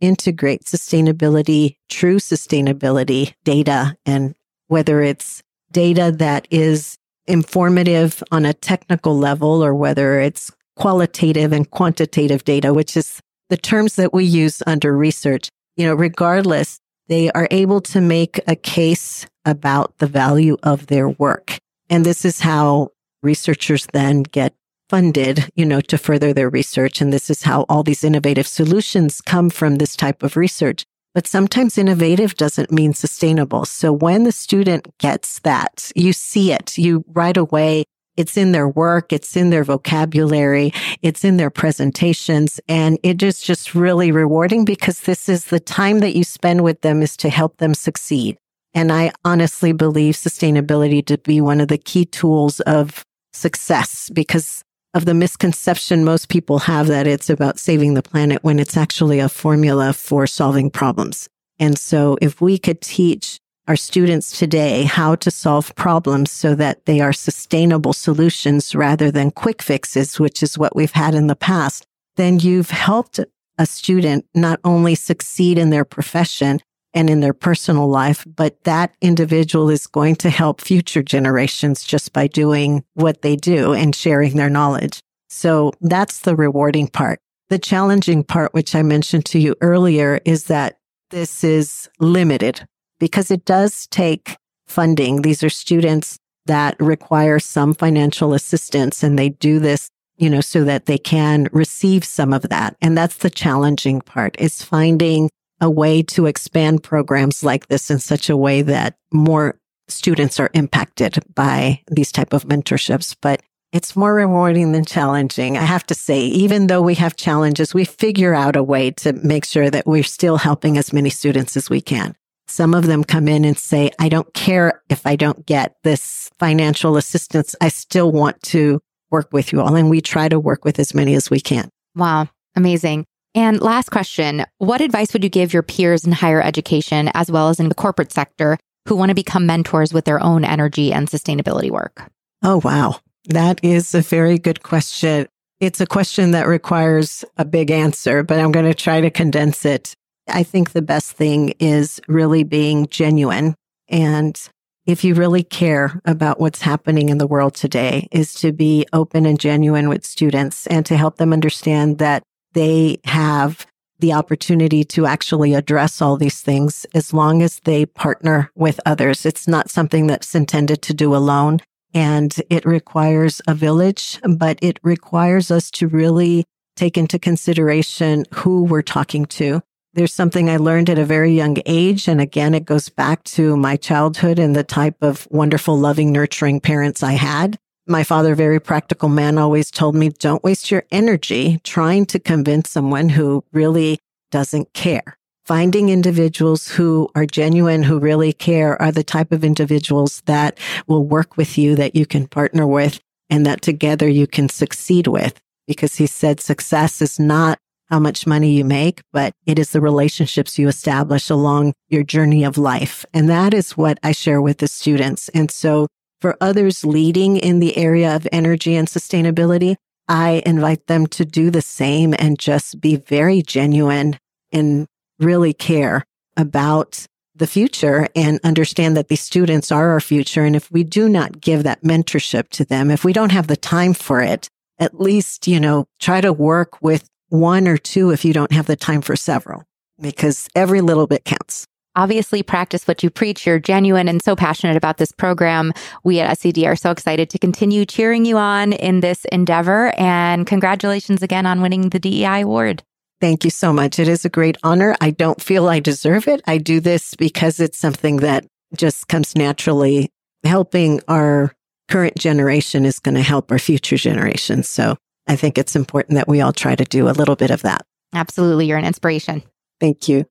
integrate 0.00 0.64
sustainability, 0.64 1.76
true 1.88 2.16
sustainability 2.16 3.34
data, 3.44 3.96
and 4.04 4.34
whether 4.68 5.00
it's 5.02 5.42
data 5.72 6.12
that 6.16 6.46
is 6.50 6.98
informative 7.28 8.22
on 8.30 8.44
a 8.44 8.54
technical 8.54 9.16
level 9.16 9.64
or 9.64 9.74
whether 9.74 10.20
it's 10.20 10.50
qualitative 10.76 11.52
and 11.52 11.70
quantitative 11.70 12.44
data, 12.44 12.72
which 12.72 12.96
is 12.96 13.20
the 13.48 13.56
terms 13.56 13.96
that 13.96 14.12
we 14.12 14.24
use 14.24 14.62
under 14.66 14.96
research. 14.96 15.48
You 15.76 15.86
know, 15.86 15.94
regardless, 15.94 16.78
they 17.08 17.30
are 17.32 17.48
able 17.50 17.80
to 17.82 18.00
make 18.00 18.40
a 18.46 18.56
case 18.56 19.26
about 19.44 19.98
the 19.98 20.06
value 20.06 20.56
of 20.62 20.86
their 20.86 21.08
work. 21.08 21.58
And 21.88 22.04
this 22.04 22.24
is 22.24 22.40
how 22.40 22.90
researchers 23.22 23.86
then 23.92 24.22
get 24.22 24.54
funded, 24.88 25.48
you 25.54 25.64
know, 25.64 25.80
to 25.80 25.98
further 25.98 26.32
their 26.32 26.48
research. 26.48 27.00
And 27.00 27.12
this 27.12 27.30
is 27.30 27.42
how 27.42 27.64
all 27.68 27.82
these 27.82 28.04
innovative 28.04 28.46
solutions 28.46 29.20
come 29.20 29.50
from 29.50 29.76
this 29.76 29.96
type 29.96 30.22
of 30.22 30.36
research. 30.36 30.84
But 31.16 31.26
sometimes 31.26 31.78
innovative 31.78 32.34
doesn't 32.34 32.70
mean 32.70 32.92
sustainable. 32.92 33.64
So 33.64 33.90
when 33.90 34.24
the 34.24 34.32
student 34.32 34.86
gets 34.98 35.38
that, 35.38 35.90
you 35.96 36.12
see 36.12 36.52
it, 36.52 36.76
you 36.76 37.06
right 37.14 37.38
away, 37.38 37.84
it's 38.18 38.36
in 38.36 38.52
their 38.52 38.68
work, 38.68 39.14
it's 39.14 39.34
in 39.34 39.48
their 39.48 39.64
vocabulary, 39.64 40.74
it's 41.00 41.24
in 41.24 41.38
their 41.38 41.48
presentations. 41.48 42.60
And 42.68 42.98
it 43.02 43.22
is 43.22 43.40
just 43.40 43.74
really 43.74 44.12
rewarding 44.12 44.66
because 44.66 45.00
this 45.00 45.26
is 45.26 45.46
the 45.46 45.58
time 45.58 46.00
that 46.00 46.14
you 46.14 46.22
spend 46.22 46.62
with 46.62 46.82
them 46.82 47.00
is 47.00 47.16
to 47.16 47.30
help 47.30 47.56
them 47.56 47.72
succeed. 47.72 48.36
And 48.74 48.92
I 48.92 49.10
honestly 49.24 49.72
believe 49.72 50.16
sustainability 50.16 51.02
to 51.06 51.16
be 51.16 51.40
one 51.40 51.62
of 51.62 51.68
the 51.68 51.78
key 51.78 52.04
tools 52.04 52.60
of 52.60 53.02
success 53.32 54.10
because 54.12 54.62
of 54.96 55.04
the 55.04 55.12
misconception 55.12 56.06
most 56.06 56.30
people 56.30 56.58
have 56.58 56.86
that 56.86 57.06
it's 57.06 57.28
about 57.28 57.58
saving 57.58 57.92
the 57.92 58.02
planet 58.02 58.42
when 58.42 58.58
it's 58.58 58.78
actually 58.78 59.18
a 59.18 59.28
formula 59.28 59.92
for 59.92 60.26
solving 60.26 60.70
problems. 60.70 61.28
And 61.58 61.78
so 61.78 62.16
if 62.22 62.40
we 62.40 62.56
could 62.56 62.80
teach 62.80 63.38
our 63.68 63.76
students 63.76 64.38
today 64.38 64.84
how 64.84 65.14
to 65.16 65.30
solve 65.30 65.74
problems 65.74 66.30
so 66.30 66.54
that 66.54 66.86
they 66.86 67.00
are 67.00 67.12
sustainable 67.12 67.92
solutions 67.92 68.74
rather 68.74 69.10
than 69.10 69.30
quick 69.30 69.60
fixes, 69.60 70.18
which 70.18 70.42
is 70.42 70.56
what 70.56 70.74
we've 70.74 70.92
had 70.92 71.14
in 71.14 71.26
the 71.26 71.36
past, 71.36 71.86
then 72.16 72.40
you've 72.40 72.70
helped 72.70 73.20
a 73.58 73.66
student 73.66 74.24
not 74.34 74.60
only 74.64 74.94
succeed 74.94 75.58
in 75.58 75.68
their 75.68 75.84
profession, 75.84 76.58
and 76.96 77.10
in 77.10 77.20
their 77.20 77.34
personal 77.34 77.88
life, 77.88 78.24
but 78.26 78.64
that 78.64 78.94
individual 79.02 79.68
is 79.68 79.86
going 79.86 80.16
to 80.16 80.30
help 80.30 80.62
future 80.62 81.02
generations 81.02 81.84
just 81.84 82.14
by 82.14 82.26
doing 82.26 82.82
what 82.94 83.20
they 83.20 83.36
do 83.36 83.74
and 83.74 83.94
sharing 83.94 84.36
their 84.36 84.48
knowledge. 84.48 85.00
So 85.28 85.72
that's 85.82 86.20
the 86.20 86.34
rewarding 86.34 86.88
part. 86.88 87.20
The 87.50 87.58
challenging 87.58 88.24
part, 88.24 88.54
which 88.54 88.74
I 88.74 88.82
mentioned 88.82 89.26
to 89.26 89.38
you 89.38 89.54
earlier, 89.60 90.20
is 90.24 90.44
that 90.44 90.78
this 91.10 91.44
is 91.44 91.88
limited 92.00 92.64
because 92.98 93.30
it 93.30 93.44
does 93.44 93.86
take 93.88 94.38
funding. 94.66 95.20
These 95.20 95.44
are 95.44 95.50
students 95.50 96.18
that 96.46 96.80
require 96.80 97.38
some 97.38 97.74
financial 97.74 98.32
assistance 98.32 99.02
and 99.02 99.18
they 99.18 99.28
do 99.28 99.58
this, 99.58 99.90
you 100.16 100.30
know, 100.30 100.40
so 100.40 100.64
that 100.64 100.86
they 100.86 100.98
can 100.98 101.48
receive 101.52 102.04
some 102.04 102.32
of 102.32 102.48
that. 102.48 102.74
And 102.80 102.96
that's 102.96 103.16
the 103.16 103.30
challenging 103.30 104.00
part 104.00 104.34
is 104.40 104.62
finding 104.62 105.28
a 105.60 105.70
way 105.70 106.02
to 106.02 106.26
expand 106.26 106.82
programs 106.82 107.42
like 107.42 107.68
this 107.68 107.90
in 107.90 107.98
such 107.98 108.28
a 108.28 108.36
way 108.36 108.62
that 108.62 108.96
more 109.12 109.58
students 109.88 110.40
are 110.40 110.50
impacted 110.52 111.18
by 111.34 111.80
these 111.90 112.10
type 112.12 112.32
of 112.32 112.46
mentorships 112.46 113.16
but 113.20 113.42
it's 113.72 113.96
more 113.96 114.14
rewarding 114.14 114.72
than 114.72 114.84
challenging 114.84 115.56
i 115.56 115.62
have 115.62 115.86
to 115.86 115.94
say. 115.94 116.20
Even 116.20 116.66
though 116.66 116.82
we 116.82 116.94
have 116.94 117.16
challenges 117.16 117.72
we 117.72 117.84
figure 117.84 118.34
out 118.34 118.56
a 118.56 118.62
way 118.62 118.90
to 118.90 119.12
make 119.12 119.44
sure 119.44 119.70
that 119.70 119.86
we're 119.86 120.02
still 120.02 120.36
helping 120.36 120.76
as 120.76 120.92
many 120.92 121.10
students 121.10 121.56
as 121.56 121.70
we 121.70 121.80
can. 121.80 122.14
Some 122.48 122.74
of 122.74 122.86
them 122.86 123.04
come 123.04 123.28
in 123.28 123.44
and 123.44 123.58
say 123.58 123.90
i 123.98 124.08
don't 124.08 124.32
care 124.34 124.82
if 124.88 125.06
i 125.06 125.16
don't 125.16 125.46
get 125.46 125.76
this 125.84 126.30
financial 126.38 126.96
assistance. 126.96 127.54
I 127.60 127.68
still 127.68 128.10
want 128.12 128.42
to 128.44 128.80
work 129.10 129.32
with 129.32 129.52
you 129.52 129.60
all 129.60 129.76
and 129.76 129.88
we 129.88 130.00
try 130.00 130.28
to 130.28 130.40
work 130.40 130.64
with 130.64 130.78
as 130.78 130.94
many 130.94 131.14
as 131.14 131.30
we 131.30 131.40
can. 131.40 131.70
Wow. 131.94 132.28
Amazing 132.56 133.06
and 133.36 133.60
last 133.60 133.90
question 133.90 134.44
What 134.58 134.80
advice 134.80 135.12
would 135.12 135.22
you 135.22 135.30
give 135.30 135.52
your 135.52 135.62
peers 135.62 136.04
in 136.04 136.12
higher 136.12 136.42
education, 136.42 137.10
as 137.14 137.30
well 137.30 137.50
as 137.50 137.60
in 137.60 137.68
the 137.68 137.74
corporate 137.74 138.10
sector, 138.10 138.58
who 138.88 138.96
want 138.96 139.10
to 139.10 139.14
become 139.14 139.46
mentors 139.46 139.92
with 139.92 140.06
their 140.06 140.20
own 140.20 140.44
energy 140.44 140.92
and 140.92 141.06
sustainability 141.06 141.70
work? 141.70 142.10
Oh, 142.42 142.60
wow. 142.64 143.00
That 143.26 143.62
is 143.62 143.94
a 143.94 144.00
very 144.00 144.38
good 144.38 144.62
question. 144.62 145.26
It's 145.60 145.80
a 145.80 145.86
question 145.86 146.32
that 146.32 146.46
requires 146.46 147.24
a 147.36 147.44
big 147.44 147.70
answer, 147.70 148.22
but 148.22 148.38
I'm 148.38 148.52
going 148.52 148.66
to 148.66 148.74
try 148.74 149.00
to 149.00 149.10
condense 149.10 149.64
it. 149.64 149.94
I 150.28 150.42
think 150.42 150.72
the 150.72 150.82
best 150.82 151.12
thing 151.12 151.54
is 151.58 152.00
really 152.08 152.42
being 152.42 152.86
genuine. 152.88 153.54
And 153.88 154.38
if 154.86 155.02
you 155.02 155.14
really 155.14 155.42
care 155.42 156.00
about 156.04 156.38
what's 156.38 156.62
happening 156.62 157.08
in 157.08 157.18
the 157.18 157.26
world 157.26 157.54
today, 157.54 158.08
is 158.12 158.34
to 158.34 158.52
be 158.52 158.86
open 158.92 159.26
and 159.26 159.38
genuine 159.38 159.88
with 159.88 160.04
students 160.04 160.66
and 160.68 160.86
to 160.86 160.96
help 160.96 161.16
them 161.16 161.32
understand 161.32 161.98
that 161.98 162.22
they 162.56 162.98
have 163.04 163.66
the 163.98 164.14
opportunity 164.14 164.82
to 164.82 165.04
actually 165.04 165.52
address 165.52 166.00
all 166.00 166.16
these 166.16 166.40
things 166.40 166.86
as 166.94 167.12
long 167.12 167.42
as 167.42 167.60
they 167.60 167.84
partner 167.84 168.50
with 168.54 168.80
others. 168.86 169.26
It's 169.26 169.46
not 169.46 169.70
something 169.70 170.06
that's 170.06 170.34
intended 170.34 170.80
to 170.82 170.94
do 170.94 171.14
alone. 171.14 171.60
And 171.94 172.34
it 172.50 172.64
requires 172.64 173.42
a 173.46 173.54
village, 173.54 174.18
but 174.26 174.58
it 174.62 174.80
requires 174.82 175.50
us 175.50 175.70
to 175.72 175.86
really 175.86 176.44
take 176.76 176.96
into 176.96 177.18
consideration 177.18 178.24
who 178.34 178.64
we're 178.64 178.82
talking 178.82 179.26
to. 179.26 179.60
There's 179.92 180.14
something 180.14 180.48
I 180.48 180.56
learned 180.56 180.90
at 180.90 180.98
a 180.98 181.04
very 181.04 181.32
young 181.32 181.56
age. 181.64 182.08
And 182.08 182.20
again, 182.20 182.54
it 182.54 182.64
goes 182.64 182.88
back 182.88 183.22
to 183.24 183.56
my 183.56 183.76
childhood 183.76 184.38
and 184.38 184.56
the 184.56 184.64
type 184.64 184.96
of 185.02 185.28
wonderful, 185.30 185.78
loving, 185.78 186.10
nurturing 186.12 186.60
parents 186.60 187.02
I 187.02 187.12
had. 187.12 187.58
My 187.88 188.02
father, 188.02 188.34
very 188.34 188.58
practical 188.58 189.08
man, 189.08 189.38
always 189.38 189.70
told 189.70 189.94
me, 189.94 190.08
don't 190.08 190.42
waste 190.42 190.72
your 190.72 190.82
energy 190.90 191.60
trying 191.62 192.04
to 192.06 192.18
convince 192.18 192.68
someone 192.68 193.10
who 193.10 193.44
really 193.52 194.00
doesn't 194.32 194.72
care. 194.72 195.16
Finding 195.44 195.88
individuals 195.88 196.66
who 196.66 197.08
are 197.14 197.26
genuine, 197.26 197.84
who 197.84 198.00
really 198.00 198.32
care 198.32 198.80
are 198.82 198.90
the 198.90 199.04
type 199.04 199.30
of 199.30 199.44
individuals 199.44 200.20
that 200.26 200.58
will 200.88 201.04
work 201.04 201.36
with 201.36 201.56
you, 201.56 201.76
that 201.76 201.94
you 201.94 202.06
can 202.06 202.26
partner 202.26 202.66
with, 202.66 202.98
and 203.30 203.46
that 203.46 203.62
together 203.62 204.08
you 204.08 204.26
can 204.26 204.48
succeed 204.48 205.06
with. 205.06 205.38
Because 205.68 205.94
he 205.94 206.08
said 206.08 206.40
success 206.40 207.00
is 207.00 207.20
not 207.20 207.60
how 207.88 208.00
much 208.00 208.26
money 208.26 208.50
you 208.50 208.64
make, 208.64 209.00
but 209.12 209.32
it 209.46 209.60
is 209.60 209.70
the 209.70 209.80
relationships 209.80 210.58
you 210.58 210.66
establish 210.66 211.30
along 211.30 211.72
your 211.88 212.02
journey 212.02 212.42
of 212.42 212.58
life. 212.58 213.06
And 213.14 213.30
that 213.30 213.54
is 213.54 213.76
what 213.76 214.00
I 214.02 214.10
share 214.10 214.42
with 214.42 214.58
the 214.58 214.66
students. 214.66 215.28
And 215.28 215.52
so 215.52 215.86
for 216.20 216.36
others 216.40 216.84
leading 216.84 217.36
in 217.36 217.58
the 217.58 217.76
area 217.76 218.14
of 218.14 218.26
energy 218.32 218.74
and 218.74 218.88
sustainability, 218.88 219.76
I 220.08 220.42
invite 220.46 220.86
them 220.86 221.06
to 221.08 221.24
do 221.24 221.50
the 221.50 221.62
same 221.62 222.14
and 222.18 222.38
just 222.38 222.80
be 222.80 222.96
very 222.96 223.42
genuine 223.42 224.18
and 224.52 224.86
really 225.18 225.52
care 225.52 226.04
about 226.36 227.06
the 227.34 227.46
future 227.46 228.08
and 228.14 228.40
understand 228.44 228.96
that 228.96 229.08
these 229.08 229.20
students 229.20 229.70
are 229.70 229.90
our 229.90 230.00
future. 230.00 230.44
And 230.44 230.56
if 230.56 230.70
we 230.70 230.84
do 230.84 231.08
not 231.08 231.40
give 231.40 231.64
that 231.64 231.82
mentorship 231.82 232.48
to 232.50 232.64
them, 232.64 232.90
if 232.90 233.04
we 233.04 233.12
don't 233.12 233.32
have 233.32 233.46
the 233.46 233.56
time 233.56 233.92
for 233.92 234.22
it, 234.22 234.48
at 234.78 234.98
least, 235.00 235.46
you 235.46 235.60
know, 235.60 235.86
try 236.00 236.20
to 236.20 236.32
work 236.32 236.80
with 236.80 237.08
one 237.28 237.66
or 237.66 237.76
two 237.76 238.10
if 238.10 238.24
you 238.24 238.32
don't 238.32 238.52
have 238.52 238.66
the 238.66 238.76
time 238.76 239.02
for 239.02 239.16
several, 239.16 239.64
because 240.00 240.48
every 240.54 240.80
little 240.80 241.06
bit 241.06 241.24
counts 241.24 241.66
obviously 241.96 242.42
practice 242.42 242.86
what 242.86 243.02
you 243.02 243.10
preach. 243.10 243.46
You're 243.46 243.58
genuine 243.58 244.08
and 244.08 244.22
so 244.22 244.36
passionate 244.36 244.76
about 244.76 244.98
this 244.98 245.10
program. 245.10 245.72
We 246.04 246.20
at 246.20 246.38
SED 246.38 246.64
are 246.64 246.76
so 246.76 246.90
excited 246.90 247.30
to 247.30 247.38
continue 247.38 247.84
cheering 247.84 248.24
you 248.24 248.36
on 248.36 248.72
in 248.72 249.00
this 249.00 249.24
endeavor. 249.32 249.92
And 249.98 250.46
congratulations 250.46 251.22
again 251.22 251.46
on 251.46 251.62
winning 251.62 251.88
the 251.88 251.98
DEI 251.98 252.42
award. 252.42 252.82
Thank 253.20 253.44
you 253.44 253.50
so 253.50 253.72
much. 253.72 253.98
It 253.98 254.08
is 254.08 254.24
a 254.24 254.28
great 254.28 254.58
honor. 254.62 254.94
I 255.00 255.10
don't 255.10 255.40
feel 255.40 255.68
I 255.68 255.80
deserve 255.80 256.28
it. 256.28 256.42
I 256.46 256.58
do 256.58 256.80
this 256.80 257.14
because 257.14 257.60
it's 257.60 257.78
something 257.78 258.18
that 258.18 258.46
just 258.76 259.08
comes 259.08 259.34
naturally. 259.34 260.10
Helping 260.44 261.00
our 261.08 261.52
current 261.88 262.16
generation 262.18 262.84
is 262.84 262.98
going 262.98 263.14
to 263.14 263.22
help 263.22 263.50
our 263.50 263.58
future 263.58 263.96
generations. 263.96 264.68
So 264.68 264.96
I 265.26 265.34
think 265.34 265.56
it's 265.56 265.74
important 265.74 266.16
that 266.16 266.28
we 266.28 266.40
all 266.40 266.52
try 266.52 266.74
to 266.74 266.84
do 266.84 267.08
a 267.08 267.10
little 267.10 267.36
bit 267.36 267.50
of 267.50 267.62
that. 267.62 267.86
Absolutely. 268.14 268.66
You're 268.66 268.78
an 268.78 268.84
inspiration. 268.84 269.42
Thank 269.80 270.08
you. 270.08 270.26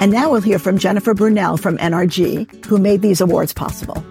And 0.00 0.12
now 0.12 0.30
we'll 0.30 0.40
hear 0.40 0.58
from 0.58 0.78
Jennifer 0.78 1.14
Brunelle 1.14 1.58
from 1.58 1.76
NRG, 1.78 2.66
who 2.66 2.78
made 2.78 3.02
these 3.02 3.20
awards 3.20 3.52
possible. 3.52 4.04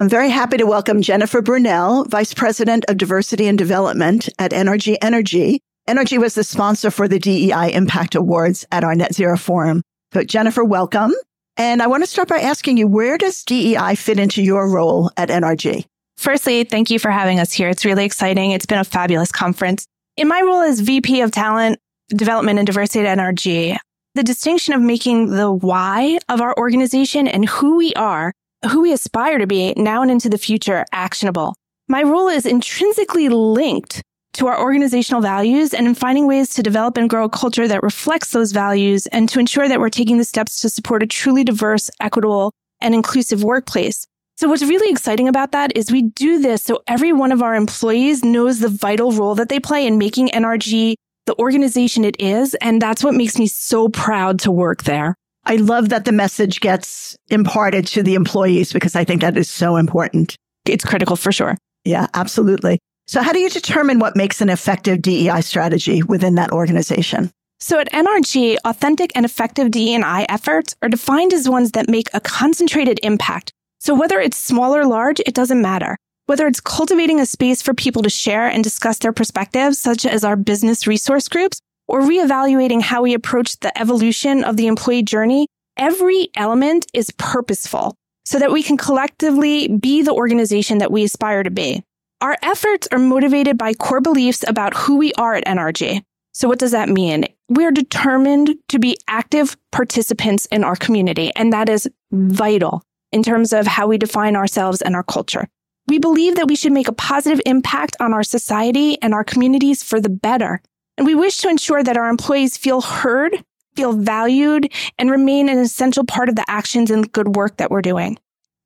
I'm 0.00 0.08
very 0.08 0.30
happy 0.30 0.56
to 0.56 0.66
welcome 0.66 1.02
Jennifer 1.02 1.42
Brunelle, 1.42 2.06
Vice 2.08 2.34
President 2.34 2.84
of 2.88 2.96
Diversity 2.96 3.46
and 3.46 3.58
Development 3.58 4.28
at 4.38 4.52
NRG 4.52 4.96
Energy, 5.02 5.60
NRG 5.88 6.18
was 6.18 6.34
the 6.34 6.42
sponsor 6.42 6.90
for 6.90 7.06
the 7.06 7.20
DEI 7.20 7.72
Impact 7.72 8.16
Awards 8.16 8.66
at 8.72 8.82
our 8.82 8.96
Net 8.96 9.14
Zero 9.14 9.38
Forum. 9.38 9.82
So, 10.12 10.24
Jennifer, 10.24 10.64
welcome. 10.64 11.12
And 11.56 11.80
I 11.80 11.86
want 11.86 12.02
to 12.02 12.10
start 12.10 12.26
by 12.26 12.40
asking 12.40 12.76
you, 12.76 12.88
where 12.88 13.16
does 13.16 13.44
DEI 13.44 13.94
fit 13.94 14.18
into 14.18 14.42
your 14.42 14.68
role 14.68 15.12
at 15.16 15.28
NRG? 15.28 15.84
Firstly, 16.16 16.64
thank 16.64 16.90
you 16.90 16.98
for 16.98 17.12
having 17.12 17.38
us 17.38 17.52
here. 17.52 17.68
It's 17.68 17.84
really 17.84 18.04
exciting. 18.04 18.50
It's 18.50 18.66
been 18.66 18.80
a 18.80 18.84
fabulous 18.84 19.30
conference. 19.30 19.86
In 20.16 20.26
my 20.26 20.40
role 20.40 20.62
as 20.62 20.80
VP 20.80 21.20
of 21.20 21.30
Talent, 21.30 21.78
Development 22.08 22.58
and 22.58 22.66
Diversity 22.66 23.06
at 23.06 23.16
NRG, 23.16 23.78
the 24.16 24.22
distinction 24.22 24.72
of 24.72 24.80
making 24.80 25.30
the 25.30 25.52
why 25.52 26.18
of 26.28 26.40
our 26.40 26.56
organization 26.56 27.28
and 27.28 27.46
who 27.46 27.76
we 27.76 27.92
are, 27.94 28.32
who 28.70 28.80
we 28.80 28.92
aspire 28.92 29.38
to 29.38 29.46
be 29.46 29.74
now 29.76 30.00
and 30.02 30.10
into 30.10 30.30
the 30.30 30.38
future 30.38 30.86
actionable. 30.90 31.54
My 31.86 32.02
role 32.02 32.28
is 32.28 32.46
intrinsically 32.46 33.28
linked 33.28 34.02
to 34.32 34.46
our 34.46 34.58
organizational 34.58 35.20
values 35.20 35.72
and 35.72 35.86
in 35.86 35.94
finding 35.94 36.26
ways 36.26 36.50
to 36.54 36.62
develop 36.62 36.96
and 36.96 37.08
grow 37.08 37.24
a 37.24 37.30
culture 37.30 37.68
that 37.68 37.82
reflects 37.82 38.30
those 38.30 38.52
values 38.52 39.06
and 39.08 39.28
to 39.28 39.38
ensure 39.38 39.68
that 39.68 39.80
we're 39.80 39.90
taking 39.90 40.18
the 40.18 40.24
steps 40.24 40.60
to 40.62 40.68
support 40.68 41.02
a 41.02 41.06
truly 41.06 41.44
diverse, 41.44 41.90
equitable, 42.00 42.52
and 42.80 42.94
inclusive 42.94 43.44
workplace. 43.44 44.06
So 44.36 44.48
what's 44.48 44.62
really 44.62 44.90
exciting 44.90 45.28
about 45.28 45.52
that 45.52 45.74
is 45.76 45.90
we 45.90 46.02
do 46.02 46.38
this 46.40 46.62
so 46.62 46.82
every 46.86 47.12
one 47.12 47.32
of 47.32 47.42
our 47.42 47.54
employees 47.54 48.24
knows 48.24 48.60
the 48.60 48.68
vital 48.68 49.12
role 49.12 49.34
that 49.34 49.48
they 49.48 49.60
play 49.60 49.86
in 49.86 49.96
making 49.96 50.28
NRG 50.28 50.94
the 51.26 51.38
organization 51.38 52.04
it 52.04 52.16
is. 52.20 52.54
And 52.56 52.80
that's 52.80 53.04
what 53.04 53.14
makes 53.14 53.38
me 53.38 53.46
so 53.46 53.88
proud 53.88 54.38
to 54.40 54.50
work 54.50 54.84
there. 54.84 55.14
I 55.44 55.56
love 55.56 55.90
that 55.90 56.04
the 56.04 56.12
message 56.12 56.60
gets 56.60 57.16
imparted 57.28 57.86
to 57.88 58.02
the 58.02 58.14
employees 58.14 58.72
because 58.72 58.96
I 58.96 59.04
think 59.04 59.20
that 59.20 59.36
is 59.36 59.48
so 59.48 59.76
important. 59.76 60.36
It's 60.64 60.84
critical 60.84 61.14
for 61.14 61.30
sure. 61.30 61.56
Yeah, 61.84 62.08
absolutely. 62.14 62.80
So, 63.06 63.22
how 63.22 63.32
do 63.32 63.38
you 63.38 63.48
determine 63.48 64.00
what 64.00 64.16
makes 64.16 64.40
an 64.40 64.48
effective 64.48 65.00
DEI 65.00 65.40
strategy 65.40 66.02
within 66.02 66.34
that 66.34 66.50
organization? 66.50 67.30
So, 67.60 67.78
at 67.78 67.90
NRG, 67.92 68.56
authentic 68.64 69.12
and 69.14 69.24
effective 69.24 69.70
DEI 69.70 70.26
efforts 70.28 70.74
are 70.82 70.88
defined 70.88 71.32
as 71.32 71.48
ones 71.48 71.70
that 71.72 71.88
make 71.88 72.08
a 72.12 72.20
concentrated 72.20 72.98
impact. 73.04 73.52
So, 73.78 73.94
whether 73.94 74.18
it's 74.18 74.36
small 74.36 74.74
or 74.74 74.84
large, 74.84 75.20
it 75.20 75.34
doesn't 75.34 75.62
matter. 75.62 75.96
Whether 76.26 76.48
it's 76.48 76.60
cultivating 76.60 77.20
a 77.20 77.26
space 77.26 77.62
for 77.62 77.72
people 77.72 78.02
to 78.02 78.10
share 78.10 78.48
and 78.48 78.64
discuss 78.64 78.98
their 78.98 79.12
perspectives, 79.12 79.78
such 79.78 80.04
as 80.04 80.24
our 80.24 80.34
business 80.34 80.86
resource 80.86 81.28
groups, 81.28 81.60
or 81.86 82.00
reevaluating 82.00 82.82
how 82.82 83.02
we 83.02 83.14
approach 83.14 83.60
the 83.60 83.76
evolution 83.78 84.42
of 84.42 84.56
the 84.56 84.66
employee 84.66 85.04
journey, 85.04 85.46
every 85.76 86.28
element 86.34 86.86
is 86.92 87.12
purposeful 87.12 87.94
so 88.24 88.40
that 88.40 88.50
we 88.50 88.62
can 88.62 88.76
collectively 88.76 89.68
be 89.68 90.02
the 90.02 90.12
organization 90.12 90.78
that 90.78 90.90
we 90.90 91.04
aspire 91.04 91.44
to 91.44 91.50
be. 91.50 91.84
Our 92.20 92.36
efforts 92.42 92.88
are 92.90 92.98
motivated 92.98 93.56
by 93.56 93.74
core 93.74 94.00
beliefs 94.00 94.44
about 94.48 94.74
who 94.74 94.96
we 94.96 95.12
are 95.12 95.34
at 95.34 95.44
NRG. 95.44 96.02
So 96.32 96.48
what 96.48 96.58
does 96.58 96.72
that 96.72 96.88
mean? 96.88 97.26
We 97.48 97.64
are 97.64 97.70
determined 97.70 98.56
to 98.70 98.80
be 98.80 98.96
active 99.06 99.56
participants 99.70 100.46
in 100.46 100.64
our 100.64 100.74
community, 100.74 101.30
and 101.36 101.52
that 101.52 101.68
is 101.68 101.88
vital 102.10 102.82
in 103.12 103.22
terms 103.22 103.52
of 103.52 103.68
how 103.68 103.86
we 103.86 103.96
define 103.96 104.34
ourselves 104.34 104.82
and 104.82 104.96
our 104.96 105.04
culture. 105.04 105.46
We 105.88 105.98
believe 105.98 106.34
that 106.34 106.48
we 106.48 106.56
should 106.56 106.72
make 106.72 106.88
a 106.88 106.92
positive 106.92 107.40
impact 107.46 107.96
on 108.00 108.12
our 108.12 108.24
society 108.24 109.00
and 109.02 109.14
our 109.14 109.22
communities 109.22 109.82
for 109.82 110.00
the 110.00 110.08
better. 110.08 110.60
And 110.98 111.06
we 111.06 111.14
wish 111.14 111.38
to 111.38 111.48
ensure 111.48 111.82
that 111.82 111.96
our 111.96 112.08
employees 112.08 112.56
feel 112.56 112.80
heard, 112.80 113.44
feel 113.76 113.92
valued, 113.92 114.72
and 114.98 115.10
remain 115.10 115.48
an 115.48 115.58
essential 115.58 116.04
part 116.04 116.28
of 116.28 116.36
the 116.36 116.44
actions 116.48 116.90
and 116.90 117.10
good 117.12 117.36
work 117.36 117.58
that 117.58 117.70
we're 117.70 117.82
doing. 117.82 118.18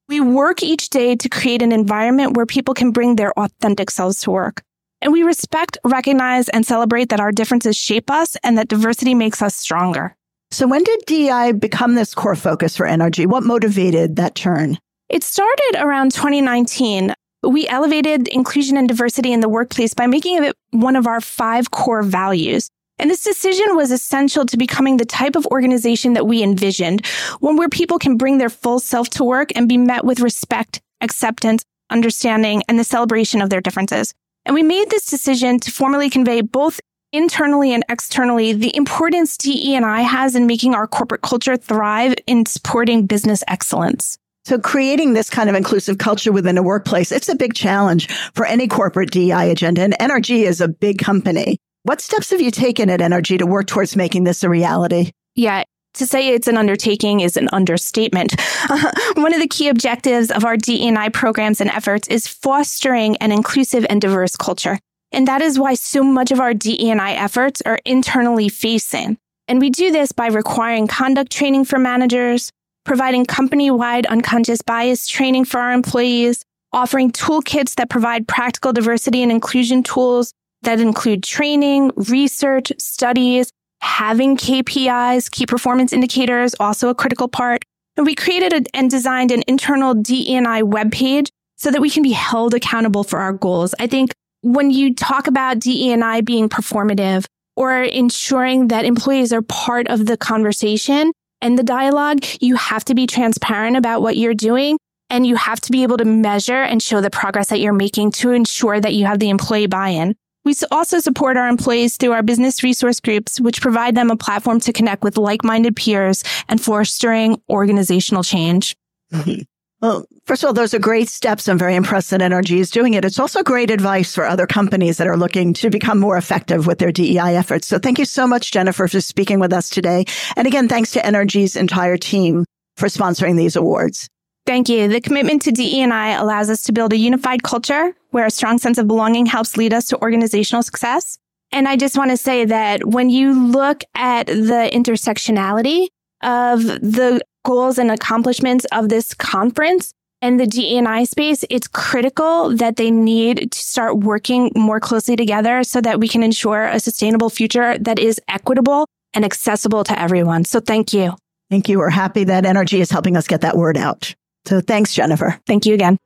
We 0.08 0.20
work 0.20 0.62
each 0.62 0.90
day 0.90 1.14
to 1.14 1.28
create 1.28 1.62
an 1.62 1.72
environment 1.72 2.36
where 2.36 2.46
people 2.46 2.74
can 2.74 2.90
bring 2.90 3.16
their 3.16 3.38
authentic 3.38 3.90
selves 3.90 4.22
to 4.22 4.30
work. 4.30 4.62
And 5.02 5.12
we 5.12 5.22
respect, 5.22 5.78
recognize, 5.84 6.48
and 6.48 6.66
celebrate 6.66 7.10
that 7.10 7.20
our 7.20 7.32
differences 7.32 7.76
shape 7.76 8.10
us 8.10 8.36
and 8.42 8.58
that 8.58 8.68
diversity 8.68 9.14
makes 9.14 9.40
us 9.40 9.54
stronger. 9.54 10.16
So, 10.50 10.66
when 10.66 10.82
did 10.82 11.04
DEI 11.06 11.52
become 11.52 11.94
this 11.94 12.14
core 12.14 12.34
focus 12.34 12.76
for 12.76 12.86
NRG? 12.86 13.26
What 13.26 13.44
motivated 13.44 14.16
that 14.16 14.34
turn? 14.34 14.78
It 15.10 15.24
started 15.24 15.74
around 15.76 16.12
2019. 16.12 17.12
We 17.42 17.66
elevated 17.66 18.28
inclusion 18.28 18.76
and 18.76 18.86
diversity 18.86 19.32
in 19.32 19.40
the 19.40 19.48
workplace 19.48 19.92
by 19.92 20.06
making 20.06 20.44
it 20.44 20.54
one 20.70 20.94
of 20.94 21.08
our 21.08 21.20
five 21.20 21.72
core 21.72 22.04
values. 22.04 22.70
And 22.96 23.10
this 23.10 23.24
decision 23.24 23.74
was 23.74 23.90
essential 23.90 24.46
to 24.46 24.56
becoming 24.56 24.98
the 24.98 25.04
type 25.04 25.34
of 25.34 25.46
organization 25.46 26.12
that 26.12 26.28
we 26.28 26.44
envisioned, 26.44 27.04
one 27.40 27.56
where 27.56 27.68
people 27.68 27.98
can 27.98 28.18
bring 28.18 28.38
their 28.38 28.48
full 28.48 28.78
self 28.78 29.10
to 29.10 29.24
work 29.24 29.50
and 29.56 29.68
be 29.68 29.78
met 29.78 30.04
with 30.04 30.20
respect, 30.20 30.80
acceptance, 31.00 31.64
understanding, 31.90 32.62
and 32.68 32.78
the 32.78 32.84
celebration 32.84 33.42
of 33.42 33.50
their 33.50 33.60
differences. 33.60 34.14
And 34.46 34.54
we 34.54 34.62
made 34.62 34.90
this 34.90 35.06
decision 35.06 35.58
to 35.58 35.72
formally 35.72 36.08
convey 36.08 36.40
both 36.40 36.78
internally 37.12 37.74
and 37.74 37.84
externally 37.88 38.52
the 38.52 38.76
importance 38.76 39.36
DE&I 39.36 40.02
has 40.02 40.36
in 40.36 40.46
making 40.46 40.76
our 40.76 40.86
corporate 40.86 41.22
culture 41.22 41.56
thrive 41.56 42.14
in 42.28 42.46
supporting 42.46 43.06
business 43.06 43.42
excellence. 43.48 44.16
So 44.44 44.58
creating 44.58 45.12
this 45.12 45.30
kind 45.30 45.50
of 45.50 45.54
inclusive 45.54 45.98
culture 45.98 46.32
within 46.32 46.58
a 46.58 46.62
workplace, 46.62 47.12
it's 47.12 47.28
a 47.28 47.34
big 47.34 47.54
challenge 47.54 48.10
for 48.34 48.46
any 48.46 48.68
corporate 48.68 49.10
DEI 49.10 49.50
agenda. 49.50 49.82
And 49.82 49.94
NRG 50.00 50.44
is 50.44 50.60
a 50.60 50.68
big 50.68 50.98
company. 50.98 51.58
What 51.82 52.00
steps 52.00 52.30
have 52.30 52.40
you 52.40 52.50
taken 52.50 52.90
at 52.90 53.00
NRG 53.00 53.38
to 53.38 53.46
work 53.46 53.66
towards 53.66 53.96
making 53.96 54.24
this 54.24 54.42
a 54.42 54.48
reality? 54.48 55.12
Yeah, 55.34 55.64
to 55.94 56.06
say 56.06 56.28
it's 56.28 56.48
an 56.48 56.56
undertaking 56.56 57.20
is 57.20 57.36
an 57.36 57.48
understatement. 57.52 58.34
One 59.14 59.34
of 59.34 59.40
the 59.40 59.48
key 59.48 59.68
objectives 59.68 60.30
of 60.30 60.44
our 60.44 60.56
DE&I 60.56 61.08
programs 61.10 61.60
and 61.60 61.70
efforts 61.70 62.08
is 62.08 62.26
fostering 62.26 63.16
an 63.16 63.32
inclusive 63.32 63.86
and 63.88 64.00
diverse 64.00 64.36
culture. 64.36 64.78
And 65.12 65.26
that 65.26 65.42
is 65.42 65.58
why 65.58 65.74
so 65.74 66.02
much 66.02 66.30
of 66.30 66.40
our 66.40 66.54
DE&I 66.54 67.12
efforts 67.12 67.60
are 67.62 67.80
internally 67.84 68.48
facing. 68.48 69.18
And 69.48 69.60
we 69.60 69.70
do 69.70 69.90
this 69.90 70.12
by 70.12 70.28
requiring 70.28 70.86
conduct 70.86 71.32
training 71.32 71.64
for 71.64 71.78
managers, 71.78 72.52
providing 72.84 73.24
company-wide 73.26 74.06
unconscious 74.06 74.62
bias 74.62 75.06
training 75.06 75.44
for 75.44 75.60
our 75.60 75.72
employees, 75.72 76.44
offering 76.72 77.10
toolkits 77.10 77.74
that 77.76 77.90
provide 77.90 78.28
practical 78.28 78.72
diversity 78.72 79.22
and 79.22 79.32
inclusion 79.32 79.82
tools 79.82 80.32
that 80.62 80.80
include 80.80 81.22
training, 81.22 81.90
research, 81.96 82.72
studies, 82.78 83.50
having 83.80 84.36
KPIs, 84.36 85.30
key 85.30 85.46
performance 85.46 85.92
indicators, 85.92 86.54
also 86.60 86.88
a 86.88 86.94
critical 86.94 87.28
part. 87.28 87.62
And 87.96 88.06
we 88.06 88.14
created 88.14 88.68
and 88.74 88.90
designed 88.90 89.30
an 89.30 89.42
internal 89.46 89.94
DEI 89.94 90.62
webpage 90.62 91.28
so 91.56 91.70
that 91.70 91.80
we 91.80 91.90
can 91.90 92.02
be 92.02 92.12
held 92.12 92.54
accountable 92.54 93.04
for 93.04 93.18
our 93.18 93.32
goals. 93.32 93.74
I 93.78 93.86
think 93.86 94.12
when 94.42 94.70
you 94.70 94.94
talk 94.94 95.26
about 95.26 95.58
DEI 95.58 96.22
being 96.22 96.48
performative 96.48 97.26
or 97.56 97.82
ensuring 97.82 98.68
that 98.68 98.84
employees 98.84 99.32
are 99.32 99.42
part 99.42 99.88
of 99.88 100.06
the 100.06 100.16
conversation 100.16 101.12
and 101.42 101.58
the 101.58 101.62
dialogue, 101.62 102.24
you 102.40 102.56
have 102.56 102.84
to 102.86 102.94
be 102.94 103.06
transparent 103.06 103.76
about 103.76 104.02
what 104.02 104.16
you're 104.16 104.34
doing 104.34 104.78
and 105.08 105.26
you 105.26 105.36
have 105.36 105.60
to 105.60 105.72
be 105.72 105.82
able 105.82 105.96
to 105.96 106.04
measure 106.04 106.62
and 106.62 106.82
show 106.82 107.00
the 107.00 107.10
progress 107.10 107.48
that 107.48 107.60
you're 107.60 107.72
making 107.72 108.12
to 108.12 108.30
ensure 108.30 108.80
that 108.80 108.94
you 108.94 109.06
have 109.06 109.18
the 109.18 109.30
employee 109.30 109.66
buy-in. 109.66 110.14
We 110.44 110.54
also 110.70 111.00
support 111.00 111.36
our 111.36 111.48
employees 111.48 111.96
through 111.96 112.12
our 112.12 112.22
business 112.22 112.62
resource 112.62 113.00
groups, 113.00 113.40
which 113.40 113.60
provide 113.60 113.94
them 113.94 114.10
a 114.10 114.16
platform 114.16 114.60
to 114.60 114.72
connect 114.72 115.02
with 115.02 115.18
like-minded 115.18 115.76
peers 115.76 116.24
and 116.48 116.60
fostering 116.60 117.40
organizational 117.50 118.22
change. 118.22 118.76
Well, 119.80 120.04
first 120.26 120.42
of 120.42 120.48
all, 120.48 120.52
those 120.52 120.74
are 120.74 120.78
great 120.78 121.08
steps. 121.08 121.48
I'm 121.48 121.56
very 121.56 121.74
impressed 121.74 122.10
that 122.10 122.20
NRG 122.20 122.58
is 122.58 122.70
doing 122.70 122.94
it. 122.94 123.04
It's 123.04 123.18
also 123.18 123.42
great 123.42 123.70
advice 123.70 124.14
for 124.14 124.26
other 124.26 124.46
companies 124.46 124.98
that 124.98 125.06
are 125.06 125.16
looking 125.16 125.54
to 125.54 125.70
become 125.70 125.98
more 125.98 126.18
effective 126.18 126.66
with 126.66 126.78
their 126.78 126.92
DEI 126.92 127.34
efforts. 127.36 127.66
So 127.66 127.78
thank 127.78 127.98
you 127.98 128.04
so 128.04 128.26
much, 128.26 128.52
Jennifer, 128.52 128.86
for 128.88 129.00
speaking 129.00 129.40
with 129.40 129.54
us 129.54 129.70
today. 129.70 130.04
And 130.36 130.46
again, 130.46 130.68
thanks 130.68 130.92
to 130.92 131.00
NRG's 131.00 131.56
entire 131.56 131.96
team 131.96 132.44
for 132.76 132.88
sponsoring 132.88 133.38
these 133.38 133.56
awards. 133.56 134.08
Thank 134.46 134.68
you. 134.68 134.88
The 134.88 135.00
commitment 135.00 135.42
to 135.42 135.50
DE&I 135.50 136.10
allows 136.10 136.50
us 136.50 136.62
to 136.64 136.72
build 136.72 136.92
a 136.92 136.96
unified 136.96 137.42
culture 137.42 137.94
where 138.10 138.26
a 138.26 138.30
strong 138.30 138.58
sense 138.58 138.76
of 138.78 138.86
belonging 138.86 139.26
helps 139.26 139.56
lead 139.56 139.72
us 139.72 139.86
to 139.88 140.02
organizational 140.02 140.62
success. 140.62 141.18
And 141.52 141.66
I 141.66 141.76
just 141.76 141.96
want 141.96 142.10
to 142.10 142.16
say 142.16 142.44
that 142.44 142.86
when 142.86 143.10
you 143.10 143.32
look 143.32 143.82
at 143.94 144.26
the 144.26 144.70
intersectionality 144.72 145.88
of 146.22 146.62
the 146.62 147.22
goals 147.44 147.78
and 147.78 147.90
accomplishments 147.90 148.66
of 148.72 148.88
this 148.88 149.14
conference 149.14 149.92
and 150.22 150.38
the 150.38 150.46
DE&I 150.46 151.04
space, 151.04 151.44
it's 151.48 151.66
critical 151.66 152.54
that 152.56 152.76
they 152.76 152.90
need 152.90 153.52
to 153.52 153.58
start 153.58 153.98
working 153.98 154.52
more 154.54 154.80
closely 154.80 155.16
together 155.16 155.64
so 155.64 155.80
that 155.80 155.98
we 155.98 156.08
can 156.08 156.22
ensure 156.22 156.64
a 156.64 156.78
sustainable 156.78 157.30
future 157.30 157.78
that 157.78 157.98
is 157.98 158.20
equitable 158.28 158.86
and 159.14 159.24
accessible 159.24 159.82
to 159.84 159.98
everyone. 159.98 160.44
So 160.44 160.60
thank 160.60 160.92
you. 160.92 161.16
Thank 161.48 161.68
you. 161.68 161.78
We're 161.78 161.90
happy 161.90 162.24
that 162.24 162.44
NRG 162.44 162.78
is 162.78 162.90
helping 162.90 163.16
us 163.16 163.26
get 163.26 163.40
that 163.40 163.56
word 163.56 163.76
out. 163.76 164.14
So 164.46 164.60
thanks, 164.60 164.94
Jennifer. 164.94 165.38
Thank 165.46 165.66
you 165.66 165.74
again. 165.74 165.98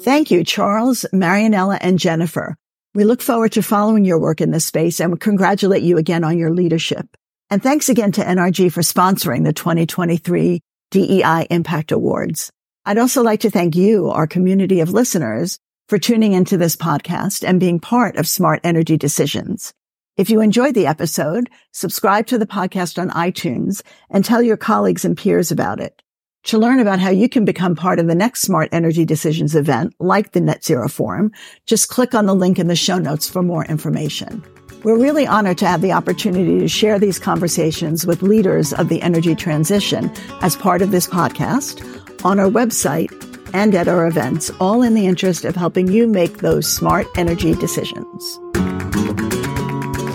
Thank 0.00 0.30
you, 0.30 0.44
Charles, 0.44 1.04
Marianella, 1.12 1.78
and 1.80 1.98
Jennifer. 1.98 2.56
We 2.94 3.04
look 3.04 3.20
forward 3.20 3.52
to 3.52 3.62
following 3.62 4.04
your 4.04 4.18
work 4.18 4.40
in 4.40 4.52
this 4.52 4.64
space 4.64 5.00
and 5.00 5.12
we 5.12 5.18
congratulate 5.18 5.82
you 5.82 5.98
again 5.98 6.24
on 6.24 6.38
your 6.38 6.50
leadership. 6.50 7.06
And 7.48 7.62
thanks 7.62 7.88
again 7.88 8.10
to 8.12 8.22
NRG 8.22 8.72
for 8.72 8.80
sponsoring 8.80 9.44
the 9.44 9.52
2023 9.52 10.60
DEI 10.90 11.46
Impact 11.48 11.92
Awards. 11.92 12.50
I'd 12.84 12.98
also 12.98 13.22
like 13.22 13.40
to 13.40 13.50
thank 13.50 13.76
you, 13.76 14.10
our 14.10 14.26
community 14.26 14.80
of 14.80 14.90
listeners, 14.90 15.56
for 15.88 15.96
tuning 15.96 16.32
into 16.32 16.56
this 16.56 16.74
podcast 16.74 17.46
and 17.46 17.60
being 17.60 17.78
part 17.78 18.16
of 18.16 18.26
Smart 18.26 18.60
Energy 18.64 18.96
Decisions. 18.96 19.72
If 20.16 20.28
you 20.28 20.40
enjoyed 20.40 20.74
the 20.74 20.88
episode, 20.88 21.48
subscribe 21.70 22.26
to 22.28 22.38
the 22.38 22.46
podcast 22.46 23.00
on 23.00 23.10
iTunes 23.10 23.80
and 24.10 24.24
tell 24.24 24.42
your 24.42 24.56
colleagues 24.56 25.04
and 25.04 25.16
peers 25.16 25.52
about 25.52 25.78
it. 25.78 26.02
To 26.44 26.58
learn 26.58 26.80
about 26.80 26.98
how 26.98 27.10
you 27.10 27.28
can 27.28 27.44
become 27.44 27.76
part 27.76 28.00
of 28.00 28.08
the 28.08 28.14
next 28.16 28.42
Smart 28.42 28.70
Energy 28.72 29.04
Decisions 29.04 29.54
event, 29.54 29.94
like 30.00 30.32
the 30.32 30.40
Net 30.40 30.64
Zero 30.64 30.88
Forum, 30.88 31.30
just 31.64 31.90
click 31.90 32.12
on 32.12 32.26
the 32.26 32.34
link 32.34 32.58
in 32.58 32.66
the 32.66 32.74
show 32.74 32.98
notes 32.98 33.28
for 33.28 33.42
more 33.42 33.64
information. 33.64 34.42
We're 34.86 35.02
really 35.02 35.26
honored 35.26 35.58
to 35.58 35.66
have 35.66 35.80
the 35.80 35.90
opportunity 35.90 36.60
to 36.60 36.68
share 36.68 37.00
these 37.00 37.18
conversations 37.18 38.06
with 38.06 38.22
leaders 38.22 38.72
of 38.72 38.88
the 38.88 39.02
energy 39.02 39.34
transition 39.34 40.12
as 40.42 40.54
part 40.54 40.80
of 40.80 40.92
this 40.92 41.08
podcast 41.08 41.82
on 42.24 42.38
our 42.38 42.46
website 42.46 43.10
and 43.52 43.74
at 43.74 43.88
our 43.88 44.06
events, 44.06 44.48
all 44.60 44.82
in 44.82 44.94
the 44.94 45.06
interest 45.06 45.44
of 45.44 45.56
helping 45.56 45.88
you 45.88 46.06
make 46.06 46.38
those 46.38 46.72
smart 46.72 47.04
energy 47.16 47.56
decisions. 47.56 48.38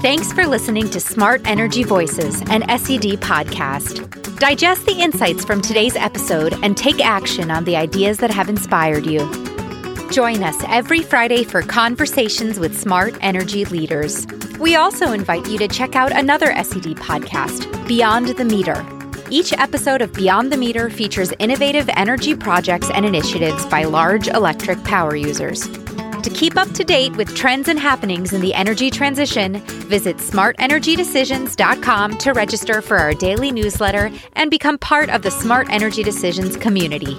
Thanks 0.01 0.31
for 0.31 0.47
listening 0.47 0.89
to 0.91 1.01
Smart 1.01 1.41
Energy 1.43 1.83
Voices, 1.83 2.39
an 2.43 2.61
SED 2.69 3.19
podcast. 3.19 4.39
Digest 4.39 4.85
the 4.85 5.01
insights 5.01 5.43
from 5.43 5.61
today's 5.61 5.97
episode 5.97 6.53
and 6.63 6.77
take 6.77 7.05
action 7.05 7.51
on 7.51 7.65
the 7.65 7.75
ideas 7.75 8.19
that 8.19 8.31
have 8.31 8.47
inspired 8.47 9.05
you. 9.05 9.19
Join 10.11 10.43
us 10.43 10.61
every 10.67 11.01
Friday 11.03 11.45
for 11.45 11.61
conversations 11.61 12.59
with 12.59 12.77
smart 12.77 13.15
energy 13.21 13.63
leaders. 13.63 14.27
We 14.59 14.75
also 14.75 15.13
invite 15.13 15.47
you 15.47 15.57
to 15.59 15.69
check 15.69 15.95
out 15.95 16.11
another 16.11 16.47
SED 16.47 16.97
podcast, 16.97 17.87
Beyond 17.87 18.27
the 18.27 18.43
Meter. 18.43 18.85
Each 19.29 19.53
episode 19.53 20.01
of 20.01 20.11
Beyond 20.11 20.51
the 20.51 20.57
Meter 20.57 20.89
features 20.89 21.31
innovative 21.39 21.89
energy 21.95 22.35
projects 22.35 22.89
and 22.89 23.05
initiatives 23.05 23.65
by 23.67 23.85
large 23.85 24.27
electric 24.27 24.83
power 24.83 25.15
users. 25.15 25.69
To 25.69 26.29
keep 26.29 26.57
up 26.57 26.69
to 26.71 26.83
date 26.83 27.15
with 27.15 27.33
trends 27.33 27.69
and 27.69 27.79
happenings 27.79 28.33
in 28.33 28.41
the 28.41 28.53
energy 28.53 28.91
transition, 28.91 29.59
visit 29.87 30.17
smartenergydecisions.com 30.17 32.17
to 32.17 32.33
register 32.33 32.81
for 32.81 32.97
our 32.97 33.13
daily 33.13 33.53
newsletter 33.53 34.11
and 34.33 34.51
become 34.51 34.77
part 34.77 35.09
of 35.09 35.21
the 35.21 35.31
Smart 35.31 35.69
Energy 35.69 36.03
Decisions 36.03 36.57
community. 36.57 37.17